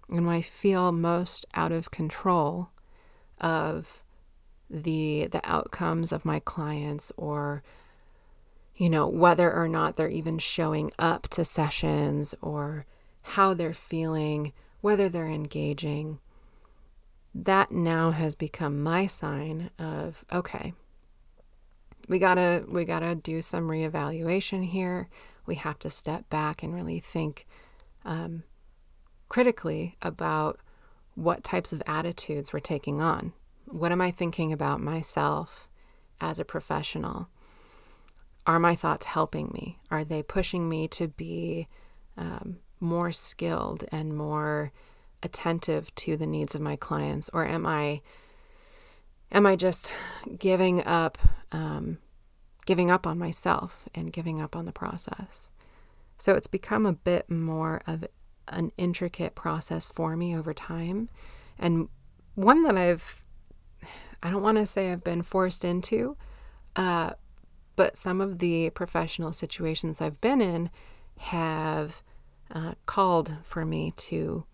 and 0.07 0.25
when 0.25 0.35
I 0.35 0.41
feel 0.41 0.93
most 0.93 1.45
out 1.53 1.73
of 1.73 1.91
control 1.91 2.69
of 3.41 4.01
the 4.69 5.27
the 5.29 5.41
outcomes 5.43 6.13
of 6.13 6.23
my 6.23 6.39
clients 6.39 7.11
or 7.17 7.61
you 8.75 8.89
know 8.89 9.07
whether 9.07 9.53
or 9.53 9.67
not 9.67 9.95
they're 9.95 10.09
even 10.09 10.37
showing 10.37 10.91
up 10.97 11.27
to 11.29 11.43
sessions 11.43 12.33
or 12.41 12.85
how 13.21 13.53
they're 13.53 13.73
feeling 13.73 14.53
whether 14.79 15.09
they're 15.09 15.27
engaging 15.27 16.19
that 17.35 17.71
now 17.71 18.11
has 18.11 18.33
become 18.33 18.81
my 18.81 19.05
sign 19.05 19.69
of 19.77 20.23
okay 20.31 20.73
we 22.07 22.19
gotta 22.19 22.65
we 22.67 22.85
gotta 22.85 23.15
do 23.15 23.41
some 23.41 23.67
reevaluation 23.67 24.65
here. 24.65 25.09
We 25.45 25.55
have 25.55 25.79
to 25.79 25.89
step 25.89 26.29
back 26.29 26.63
and 26.63 26.73
really 26.73 26.99
think 26.99 27.45
um, 28.05 28.43
critically 29.29 29.97
about 30.01 30.59
what 31.15 31.43
types 31.43 31.73
of 31.73 31.83
attitudes 31.87 32.53
we're 32.53 32.59
taking 32.59 33.01
on. 33.01 33.33
What 33.65 33.91
am 33.91 34.01
i 34.01 34.11
thinking 34.11 34.53
about 34.53 34.79
myself 34.79 35.67
as 36.21 36.39
a 36.39 36.45
professional? 36.45 37.27
Are 38.45 38.59
my 38.59 38.75
thoughts 38.75 39.07
helping 39.07 39.51
me? 39.53 39.79
Are 39.91 40.05
they 40.05 40.23
pushing 40.23 40.69
me 40.69 40.87
to 40.89 41.09
be 41.09 41.67
um, 42.17 42.59
more 42.79 43.11
skilled 43.11 43.83
and 43.91 44.15
more 44.15 44.71
attentive 45.21 45.93
to 45.95 46.15
the 46.15 46.27
needs 46.27 46.55
of 46.55 46.61
my 46.61 46.77
clients? 46.77 47.29
Or 47.33 47.45
am 47.45 47.65
i 47.65 48.01
am 49.31 49.45
i 49.45 49.55
just 49.55 49.93
giving 50.37 50.85
up 50.85 51.17
um, 51.51 51.97
giving 52.65 52.91
up 52.91 53.07
on 53.07 53.17
myself 53.17 53.87
and 53.95 54.11
giving 54.11 54.41
up 54.41 54.55
on 54.55 54.65
the 54.65 54.71
process? 54.71 55.51
So 56.17 56.33
it's 56.33 56.47
become 56.47 56.85
a 56.85 56.93
bit 56.93 57.29
more 57.29 57.81
of 57.87 58.05
an 58.47 58.71
intricate 58.77 59.35
process 59.35 59.87
for 59.87 60.15
me 60.17 60.35
over 60.35 60.53
time. 60.53 61.09
And 61.59 61.89
one 62.35 62.61
that 62.63 62.77
i've 62.77 63.25
i 64.21 64.29
don't 64.29 64.43
want 64.43 64.57
to 64.59 64.65
say 64.65 64.91
i've 64.91 65.03
been 65.03 65.23
forced 65.23 65.65
into 65.65 66.15
uh, 66.75 67.11
but 67.75 67.97
some 67.97 68.21
of 68.21 68.37
the 68.37 68.69
professional 68.69 69.33
situations 69.33 70.01
i've 70.01 70.21
been 70.21 70.39
in 70.39 70.69
have 71.17 72.03
uh, 72.51 72.73
called 72.85 73.35
for 73.41 73.65
me 73.65 73.91
to 73.97 74.45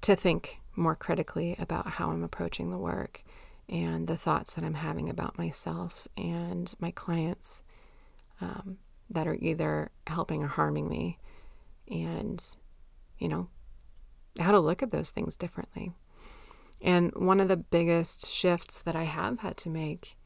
to 0.00 0.16
think 0.16 0.60
more 0.76 0.94
critically 0.94 1.54
about 1.58 1.86
how 1.86 2.10
I'm 2.10 2.24
approaching 2.24 2.70
the 2.70 2.78
work 2.78 3.22
and 3.70 4.08
the 4.08 4.16
thoughts 4.16 4.54
that 4.54 4.64
I'm 4.64 4.74
having 4.74 5.08
about 5.08 5.38
myself 5.38 6.08
and 6.16 6.74
my 6.80 6.90
clients 6.90 7.62
um, 8.40 8.78
that 9.08 9.28
are 9.28 9.36
either 9.36 9.92
helping 10.08 10.42
or 10.42 10.48
harming 10.48 10.88
me, 10.88 11.18
and 11.88 12.44
you 13.18 13.28
know 13.28 13.48
how 14.38 14.52
to 14.52 14.60
look 14.60 14.82
at 14.82 14.90
those 14.90 15.12
things 15.12 15.36
differently. 15.36 15.92
And 16.82 17.12
one 17.14 17.40
of 17.40 17.48
the 17.48 17.56
biggest 17.56 18.28
shifts 18.28 18.82
that 18.82 18.96
I 18.96 19.04
have 19.04 19.40
had 19.40 19.56
to 19.58 19.68
make 19.68 20.16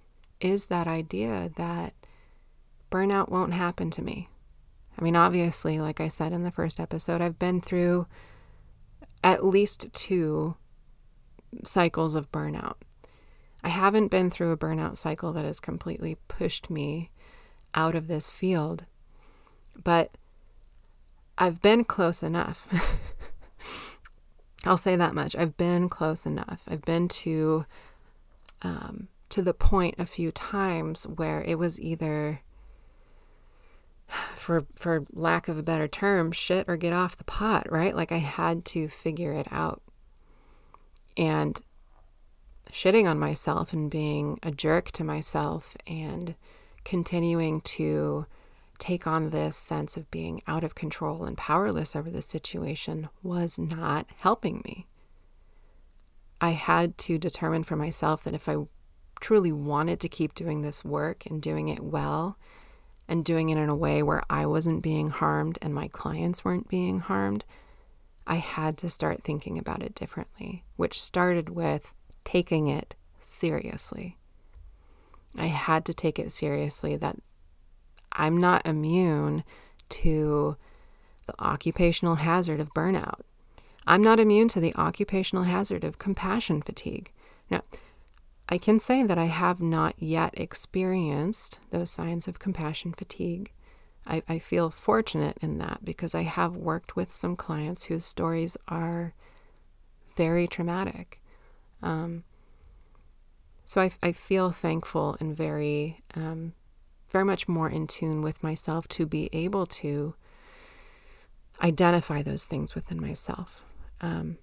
is 0.40 0.66
that 0.66 0.86
idea 0.86 1.50
that 1.56 1.94
burnout 2.90 3.28
won't 3.28 3.54
happen 3.54 3.90
to 3.90 4.02
me. 4.02 4.28
I 4.96 5.02
mean, 5.02 5.16
obviously, 5.16 5.80
like 5.80 6.00
I 6.00 6.08
said 6.08 6.32
in 6.32 6.44
the 6.44 6.52
first 6.52 6.78
episode, 6.78 7.20
I've 7.20 7.38
been 7.38 7.60
through 7.60 8.06
at 9.24 9.44
least 9.44 9.92
two 9.92 10.56
cycles 11.64 12.14
of 12.14 12.30
burnout. 12.30 12.76
I 13.64 13.70
haven't 13.70 14.08
been 14.08 14.30
through 14.30 14.52
a 14.52 14.58
burnout 14.58 14.98
cycle 14.98 15.32
that 15.32 15.46
has 15.46 15.58
completely 15.58 16.18
pushed 16.28 16.68
me 16.68 17.10
out 17.74 17.94
of 17.94 18.08
this 18.08 18.28
field, 18.28 18.84
but 19.82 20.18
I've 21.38 21.62
been 21.62 21.82
close 21.82 22.22
enough. 22.22 22.68
I'll 24.66 24.76
say 24.76 24.96
that 24.96 25.14
much. 25.14 25.34
I've 25.34 25.56
been 25.56 25.88
close 25.88 26.26
enough. 26.26 26.60
I've 26.68 26.82
been 26.82 27.08
to 27.08 27.64
um, 28.60 29.08
to 29.30 29.40
the 29.40 29.54
point 29.54 29.94
a 29.98 30.06
few 30.06 30.30
times 30.30 31.04
where 31.04 31.42
it 31.42 31.58
was 31.58 31.80
either 31.80 32.40
for 34.36 34.66
for 34.74 35.06
lack 35.10 35.48
of 35.48 35.56
a 35.56 35.62
better 35.62 35.88
term, 35.88 36.32
shit 36.32 36.66
or 36.68 36.76
get 36.76 36.92
off 36.92 37.16
the 37.16 37.24
pot, 37.24 37.72
right? 37.72 37.96
Like 37.96 38.12
I 38.12 38.18
had 38.18 38.66
to 38.66 38.88
figure 38.88 39.32
it 39.32 39.48
out. 39.50 39.80
And 41.16 41.60
shitting 42.74 43.08
on 43.08 43.18
myself 43.18 43.72
and 43.72 43.88
being 43.88 44.38
a 44.42 44.50
jerk 44.50 44.90
to 44.90 45.04
myself 45.04 45.76
and 45.86 46.34
continuing 46.84 47.60
to 47.60 48.26
take 48.80 49.06
on 49.06 49.30
this 49.30 49.56
sense 49.56 49.96
of 49.96 50.10
being 50.10 50.42
out 50.48 50.64
of 50.64 50.74
control 50.74 51.24
and 51.24 51.38
powerless 51.38 51.94
over 51.94 52.10
the 52.10 52.20
situation 52.20 53.08
was 53.22 53.58
not 53.58 54.06
helping 54.18 54.60
me. 54.64 54.88
I 56.40 56.50
had 56.50 56.98
to 56.98 57.16
determine 57.16 57.62
for 57.62 57.76
myself 57.76 58.24
that 58.24 58.34
if 58.34 58.48
I 58.48 58.56
truly 59.20 59.52
wanted 59.52 60.00
to 60.00 60.08
keep 60.08 60.34
doing 60.34 60.62
this 60.62 60.84
work 60.84 61.24
and 61.26 61.40
doing 61.40 61.68
it 61.68 61.80
well, 61.80 62.36
and 63.08 63.24
doing 63.24 63.50
it 63.50 63.58
in 63.58 63.68
a 63.68 63.76
way 63.76 64.02
where 64.02 64.22
I 64.30 64.46
wasn't 64.46 64.82
being 64.82 65.08
harmed 65.08 65.58
and 65.62 65.74
my 65.74 65.88
clients 65.88 66.44
weren't 66.44 66.68
being 66.68 67.00
harmed, 67.00 67.44
I 68.26 68.36
had 68.36 68.78
to 68.78 68.90
start 68.90 69.22
thinking 69.22 69.58
about 69.58 69.82
it 69.82 69.94
differently, 69.94 70.64
which 70.76 71.00
started 71.00 71.50
with 71.50 71.92
taking 72.24 72.68
it 72.68 72.94
seriously. 73.20 74.16
I 75.36 75.46
had 75.46 75.84
to 75.86 75.94
take 75.94 76.18
it 76.18 76.32
seriously 76.32 76.96
that 76.96 77.16
I'm 78.12 78.38
not 78.38 78.66
immune 78.66 79.44
to 79.90 80.56
the 81.26 81.34
occupational 81.40 82.16
hazard 82.16 82.60
of 82.60 82.74
burnout. 82.74 83.20
I'm 83.86 84.02
not 84.02 84.20
immune 84.20 84.48
to 84.48 84.60
the 84.60 84.74
occupational 84.76 85.44
hazard 85.44 85.84
of 85.84 85.98
compassion 85.98 86.62
fatigue. 86.62 87.12
Now, 87.50 87.62
I 88.48 88.58
can 88.58 88.78
say 88.78 89.02
that 89.02 89.18
I 89.18 89.24
have 89.24 89.60
not 89.60 89.94
yet 89.98 90.34
experienced 90.36 91.58
those 91.70 91.90
signs 91.90 92.28
of 92.28 92.38
compassion 92.38 92.92
fatigue. 92.92 93.52
I, 94.06 94.22
I, 94.28 94.38
feel 94.38 94.68
fortunate 94.68 95.38
in 95.40 95.56
that 95.58 95.82
because 95.82 96.14
I 96.14 96.24
have 96.24 96.56
worked 96.56 96.94
with 96.94 97.10
some 97.10 97.36
clients 97.36 97.84
whose 97.84 98.04
stories 98.04 98.58
are 98.68 99.14
very 100.14 100.46
traumatic. 100.46 101.22
Um, 101.84 102.24
so 103.66 103.80
I, 103.80 103.90
I, 104.02 104.12
feel 104.12 104.50
thankful 104.52 105.16
and 105.20 105.36
very, 105.36 106.02
um, 106.14 106.54
very 107.10 107.24
much 107.24 107.46
more 107.46 107.68
in 107.68 107.86
tune 107.86 108.22
with 108.22 108.42
myself 108.42 108.88
to 108.88 109.06
be 109.06 109.28
able 109.32 109.66
to 109.66 110.14
identify 111.62 112.22
those 112.22 112.46
things 112.46 112.74
within 112.74 113.00
myself. 113.00 113.64
Um, 114.00 114.38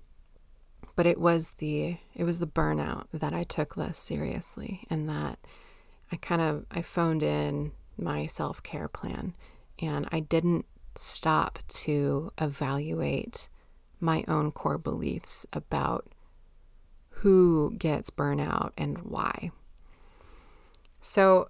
but 0.96 1.06
it 1.06 1.20
was 1.20 1.52
the 1.58 1.98
it 2.14 2.24
was 2.24 2.40
the 2.40 2.48
burnout 2.48 3.06
that 3.14 3.34
I 3.34 3.44
took 3.44 3.78
less 3.78 3.98
seriously 3.98 4.86
and 4.90 5.10
that 5.10 5.40
I 6.12 6.18
kind 6.18 6.42
of 6.42 6.66
I 6.70 6.82
phoned 6.82 7.24
in 7.24 7.72
my 7.98 8.26
self-care 8.26 8.88
plan 8.88 9.34
and 9.82 10.08
I 10.12 10.20
didn't 10.20 10.66
stop 10.96 11.60
to 11.70 12.32
evaluate 12.40 13.48
my 14.00 14.24
own 14.28 14.52
core 14.52 14.78
beliefs 14.78 15.46
about 15.54 16.12
who 17.22 17.72
gets 17.78 18.10
burnout 18.10 18.72
and 18.76 18.98
why. 19.00 19.52
So 21.00 21.50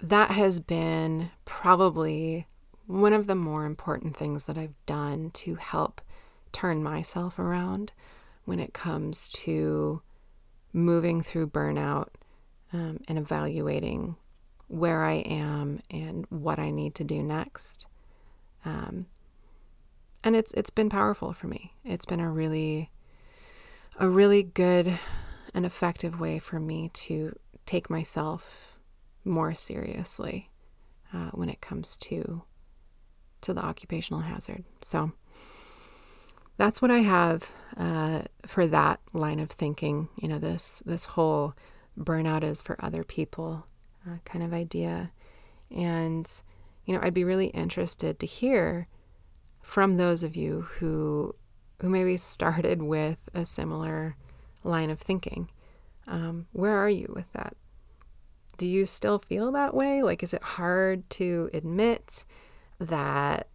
that 0.00 0.32
has 0.32 0.58
been 0.58 1.30
probably 1.44 2.48
one 2.88 3.12
of 3.12 3.28
the 3.28 3.36
more 3.36 3.64
important 3.64 4.16
things 4.16 4.46
that 4.46 4.58
I've 4.58 4.74
done 4.84 5.30
to 5.34 5.54
help 5.54 6.00
turn 6.50 6.82
myself 6.82 7.38
around 7.38 7.92
when 8.44 8.58
it 8.58 8.74
comes 8.74 9.28
to 9.28 10.02
moving 10.72 11.20
through 11.20 11.46
burnout 11.46 12.08
um, 12.72 12.98
and 13.06 13.18
evaluating 13.18 14.16
where 14.66 15.04
I 15.04 15.18
am 15.18 15.80
and 15.88 16.26
what 16.30 16.58
I 16.58 16.72
need 16.72 16.96
to 16.96 17.04
do 17.04 17.22
next. 17.22 17.86
Um, 18.64 19.06
and 20.24 20.34
it's 20.34 20.52
it's 20.54 20.70
been 20.70 20.90
powerful 20.90 21.32
for 21.32 21.46
me. 21.46 21.74
It's 21.84 22.06
been 22.06 22.20
a 22.20 22.30
really 22.30 22.90
a 23.98 24.08
really 24.08 24.42
good 24.42 24.98
and 25.54 25.66
effective 25.66 26.18
way 26.18 26.38
for 26.38 26.58
me 26.58 26.90
to 26.94 27.38
take 27.66 27.90
myself 27.90 28.78
more 29.24 29.54
seriously 29.54 30.50
uh, 31.12 31.30
when 31.32 31.48
it 31.48 31.60
comes 31.60 31.96
to 31.96 32.42
to 33.42 33.52
the 33.52 33.64
occupational 33.64 34.22
hazard. 34.22 34.64
So 34.82 35.12
that's 36.56 36.80
what 36.80 36.90
I 36.90 36.98
have 36.98 37.50
uh, 37.76 38.22
for 38.46 38.66
that 38.68 39.00
line 39.12 39.40
of 39.40 39.50
thinking. 39.50 40.08
You 40.20 40.28
know, 40.28 40.38
this 40.38 40.82
this 40.86 41.04
whole 41.04 41.54
burnout 41.98 42.42
is 42.44 42.62
for 42.62 42.82
other 42.84 43.04
people 43.04 43.66
uh, 44.06 44.18
kind 44.24 44.44
of 44.44 44.52
idea, 44.52 45.12
and 45.70 46.30
you 46.84 46.94
know, 46.94 47.00
I'd 47.02 47.14
be 47.14 47.24
really 47.24 47.46
interested 47.48 48.18
to 48.20 48.26
hear 48.26 48.88
from 49.62 49.96
those 49.96 50.22
of 50.22 50.34
you 50.34 50.62
who 50.78 51.34
who 51.82 51.90
maybe 51.90 52.16
started 52.16 52.80
with 52.80 53.18
a 53.34 53.44
similar 53.44 54.16
line 54.62 54.88
of 54.88 55.00
thinking. 55.00 55.50
Um, 56.06 56.46
where 56.52 56.76
are 56.76 56.88
you 56.88 57.12
with 57.14 57.30
that? 57.32 57.56
Do 58.56 58.68
you 58.68 58.86
still 58.86 59.18
feel 59.18 59.50
that 59.50 59.74
way? 59.74 60.00
Like, 60.00 60.22
is 60.22 60.32
it 60.32 60.42
hard 60.42 61.10
to 61.10 61.50
admit 61.52 62.24
that 62.78 63.48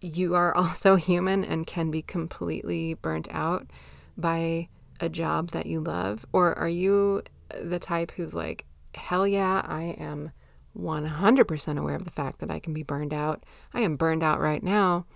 you 0.00 0.34
are 0.34 0.52
also 0.56 0.96
human 0.96 1.44
and 1.44 1.68
can 1.68 1.92
be 1.92 2.02
completely 2.02 2.94
burnt 2.94 3.28
out 3.30 3.70
by 4.18 4.68
a 4.98 5.08
job 5.08 5.52
that 5.52 5.66
you 5.66 5.80
love? 5.80 6.26
Or 6.32 6.58
are 6.58 6.68
you 6.68 7.22
the 7.60 7.78
type 7.78 8.10
who's 8.10 8.34
like, 8.34 8.64
hell 8.96 9.24
yeah, 9.24 9.62
I 9.64 9.94
am 10.00 10.32
100% 10.76 11.78
aware 11.78 11.94
of 11.94 12.04
the 12.04 12.10
fact 12.10 12.40
that 12.40 12.50
I 12.50 12.58
can 12.58 12.74
be 12.74 12.82
burned 12.82 13.14
out. 13.14 13.44
I 13.72 13.82
am 13.82 13.94
burned 13.94 14.24
out 14.24 14.40
right 14.40 14.64
now. 14.64 15.06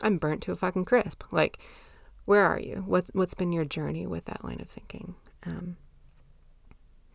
I'm 0.00 0.18
burnt 0.18 0.42
to 0.42 0.52
a 0.52 0.56
fucking 0.56 0.84
crisp. 0.84 1.24
Like, 1.30 1.58
where 2.24 2.44
are 2.44 2.60
you? 2.60 2.84
What's 2.86 3.10
what's 3.14 3.34
been 3.34 3.52
your 3.52 3.64
journey 3.64 4.06
with 4.06 4.24
that 4.26 4.44
line 4.44 4.60
of 4.60 4.68
thinking? 4.68 5.16
Um, 5.44 5.76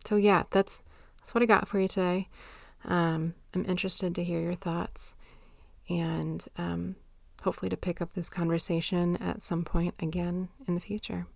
so 0.04 0.16
yeah, 0.16 0.44
that's 0.50 0.82
that's 1.18 1.34
what 1.34 1.42
I 1.42 1.46
got 1.46 1.68
for 1.68 1.80
you 1.80 1.88
today. 1.88 2.28
Um, 2.84 3.34
I'm 3.54 3.64
interested 3.64 4.14
to 4.14 4.24
hear 4.24 4.40
your 4.40 4.54
thoughts, 4.54 5.16
and 5.88 6.46
um, 6.56 6.96
hopefully 7.42 7.68
to 7.70 7.76
pick 7.76 8.00
up 8.00 8.12
this 8.14 8.30
conversation 8.30 9.16
at 9.16 9.42
some 9.42 9.64
point 9.64 9.94
again 10.00 10.48
in 10.66 10.74
the 10.74 10.80
future. 10.80 11.26